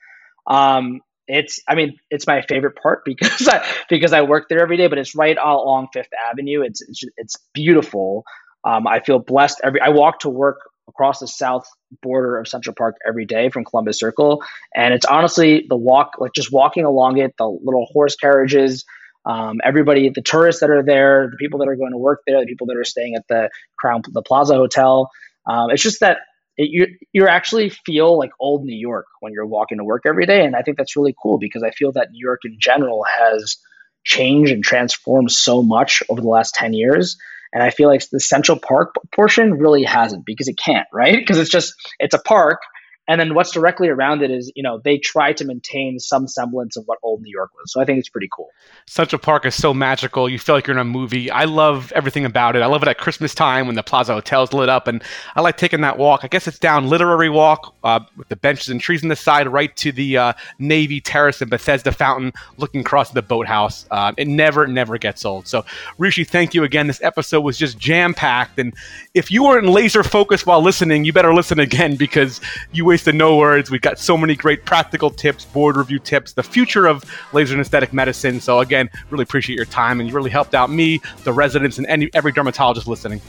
Um, 0.47 1.01
it's, 1.27 1.61
I 1.67 1.75
mean, 1.75 1.97
it's 2.09 2.25
my 2.25 2.41
favorite 2.41 2.77
part 2.81 3.01
because 3.05 3.47
I, 3.47 3.65
because 3.87 4.11
I 4.11 4.23
work 4.23 4.49
there 4.49 4.61
every 4.61 4.77
day, 4.77 4.87
but 4.87 4.97
it's 4.97 5.15
right 5.15 5.37
along 5.37 5.89
Fifth 5.93 6.09
Avenue. 6.31 6.63
It's, 6.63 6.81
it's, 6.81 7.03
it's 7.17 7.37
beautiful. 7.53 8.23
Um, 8.63 8.87
I 8.87 8.99
feel 9.01 9.19
blessed 9.19 9.61
every, 9.63 9.79
I 9.81 9.89
walk 9.89 10.21
to 10.21 10.29
work 10.29 10.57
across 10.87 11.19
the 11.19 11.27
south 11.27 11.67
border 12.01 12.39
of 12.39 12.47
Central 12.47 12.73
Park 12.75 12.95
every 13.07 13.25
day 13.25 13.49
from 13.49 13.63
Columbus 13.65 13.99
Circle. 13.99 14.43
And 14.73 14.95
it's 14.95 15.05
honestly 15.05 15.65
the 15.69 15.77
walk, 15.77 16.13
like 16.17 16.33
just 16.33 16.51
walking 16.51 16.85
along 16.85 17.19
it, 17.19 17.35
the 17.37 17.45
little 17.45 17.85
horse 17.91 18.15
carriages, 18.15 18.83
um, 19.25 19.59
everybody, 19.63 20.09
the 20.09 20.21
tourists 20.21 20.61
that 20.61 20.69
are 20.69 20.83
there, 20.83 21.29
the 21.31 21.37
people 21.37 21.59
that 21.59 21.67
are 21.67 21.75
going 21.75 21.91
to 21.91 21.97
work 21.97 22.21
there, 22.27 22.39
the 22.39 22.45
people 22.45 22.67
that 22.67 22.77
are 22.77 22.83
staying 22.83 23.15
at 23.15 23.27
the 23.27 23.49
Crown, 23.77 24.01
the 24.07 24.21
Plaza 24.21 24.55
Hotel. 24.55 25.09
Um, 25.47 25.71
it's 25.71 25.81
just 25.81 26.01
that 26.01 26.19
it, 26.57 26.69
you 26.71 26.87
you 27.11 27.27
actually 27.27 27.69
feel 27.69 28.17
like 28.17 28.31
old 28.39 28.63
New 28.63 28.77
York 28.77 29.05
when 29.19 29.33
you're 29.33 29.45
walking 29.45 29.79
to 29.79 29.83
work 29.83 30.03
every 30.05 30.25
day, 30.25 30.45
and 30.45 30.55
I 30.55 30.61
think 30.61 30.77
that's 30.77 30.95
really 30.95 31.15
cool 31.21 31.37
because 31.37 31.63
I 31.63 31.71
feel 31.71 31.91
that 31.93 32.11
New 32.11 32.23
York 32.23 32.41
in 32.45 32.57
general 32.59 33.03
has 33.03 33.57
changed 34.03 34.51
and 34.51 34.63
transformed 34.63 35.31
so 35.31 35.63
much 35.63 36.03
over 36.09 36.21
the 36.21 36.27
last 36.27 36.53
ten 36.53 36.73
years. 36.73 37.17
And 37.51 37.63
I 37.63 37.69
feel 37.69 37.87
like 37.87 38.07
the 38.09 38.19
Central 38.19 38.59
Park 38.59 38.95
portion 39.13 39.53
really 39.53 39.83
hasn't 39.83 40.25
because 40.25 40.49
it 40.49 40.57
can't, 40.57 40.87
right? 40.91 41.17
Because 41.17 41.37
it's 41.37 41.49
just 41.49 41.73
it's 41.99 42.13
a 42.13 42.19
park 42.19 42.59
and 43.07 43.21
then 43.21 43.35
what's 43.35 43.51
directly 43.51 43.87
around 43.87 44.23
it 44.23 44.31
is, 44.31 44.51
you 44.55 44.63
know, 44.63 44.79
they 44.83 44.97
try 44.97 45.31
to 45.33 45.45
maintain 45.45 45.99
some 45.99 46.27
semblance 46.27 46.75
of 46.75 46.85
what 46.85 46.97
old 47.03 47.21
New 47.21 47.31
York 47.31 47.51
was. 47.53 47.71
So 47.71 47.79
I 47.79 47.85
think 47.85 47.99
it's 47.99 48.09
pretty 48.09 48.29
cool. 48.35 48.49
Central 48.87 49.19
Park 49.19 49.45
is 49.45 49.53
so 49.53 49.73
magical. 49.73 50.27
You 50.27 50.39
feel 50.39 50.55
like 50.55 50.65
you're 50.65 50.75
in 50.75 50.81
a 50.81 50.85
movie. 50.85 51.29
I 51.29 51.45
love 51.45 51.91
everything 51.93 52.25
about 52.25 52.55
it. 52.55 52.63
I 52.63 52.65
love 52.65 52.81
it 52.81 52.89
at 52.89 52.97
Christmas 52.97 53.35
time 53.35 53.67
when 53.67 53.75
the 53.75 53.83
Plaza 53.83 54.13
Hotel's 54.13 54.53
lit 54.53 54.69
up. 54.69 54.87
And 54.87 55.03
I 55.35 55.41
like 55.41 55.57
taking 55.57 55.81
that 55.81 55.97
walk. 55.99 56.21
I 56.23 56.27
guess 56.27 56.47
it's 56.47 56.57
down 56.57 56.89
Literary 56.89 57.29
Walk 57.29 57.75
uh, 57.83 57.99
with 58.17 58.29
the 58.29 58.35
benches 58.35 58.69
and 58.69 58.81
trees 58.81 59.03
on 59.03 59.09
the 59.09 59.15
side, 59.15 59.47
right 59.47 59.75
to 59.77 59.91
the 59.91 60.17
uh, 60.17 60.33
Navy 60.57 60.99
Terrace 60.99 61.41
and 61.41 61.49
Bethesda 61.49 61.91
Fountain, 61.91 62.33
looking 62.57 62.81
across 62.81 63.11
the 63.11 63.21
boathouse. 63.21 63.85
Uh, 63.91 64.13
it 64.17 64.27
never, 64.27 64.65
never 64.65 64.97
gets 64.97 65.25
old. 65.25 65.47
So, 65.47 65.63
Rishi, 65.99 66.23
thank 66.23 66.55
you 66.55 66.63
again. 66.63 66.87
This 66.87 67.01
episode 67.03 67.41
was 67.41 67.57
just 67.57 67.77
jam 67.77 68.15
packed. 68.15 68.57
And 68.57 68.73
if 69.13 69.29
you 69.29 69.43
weren't 69.43 69.67
laser 69.67 70.03
focused 70.03 70.47
while 70.47 70.61
listening, 70.61 71.05
you 71.05 71.13
better 71.13 71.33
listen 71.33 71.59
again 71.59 71.95
because 71.95 72.41
you 72.71 72.94
wasted 72.95 73.13
no 73.13 73.35
words. 73.35 73.69
We've 73.69 73.81
got 73.81 73.99
so 73.99 74.15
many 74.15 74.35
great 74.35 74.63
practical 74.63 75.09
tips, 75.09 75.43
board 75.43 75.75
review 75.75 75.99
tips, 75.99 76.31
the 76.31 76.43
future 76.43 76.85
of 76.85 77.03
laser 77.33 77.53
and 77.53 77.59
aesthetic 77.59 77.91
medicine. 77.91 78.39
So 78.39 78.61
again, 78.61 78.89
really 79.09 79.23
appreciate 79.23 79.57
your 79.57 79.65
time, 79.65 79.99
and 79.99 80.07
you 80.07 80.15
really 80.15 80.29
helped 80.29 80.55
out 80.55 80.69
me, 80.69 81.01
the 81.25 81.33
residents, 81.33 81.77
and 81.77 81.85
any, 81.87 82.09
every 82.13 82.31
dermatologist 82.31 82.87
listening. 82.87 83.19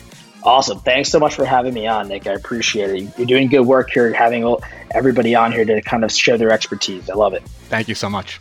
Awesome. 0.45 0.79
Thanks 0.79 1.11
so 1.11 1.19
much 1.19 1.35
for 1.35 1.45
having 1.45 1.75
me 1.75 1.89
on, 1.89 2.07
Nick. 2.07 2.29
I 2.29 2.35
appreciate 2.35 2.91
it. 2.91 3.19
You're 3.19 3.27
doing 3.27 3.49
good 3.49 3.63
work 3.63 3.91
here, 3.91 4.13
having 4.13 4.57
everybody 4.93 5.35
on 5.35 5.51
here 5.51 5.65
to 5.65 5.83
kind 5.83 6.05
of 6.05 6.13
share 6.13 6.39
their 6.39 6.53
expertise. 6.53 7.11
I 7.11 7.15
love 7.15 7.35
it. 7.35 7.43
Thank 7.69 7.89
you 7.89 7.97
so 7.97 8.09
much. 8.09 8.39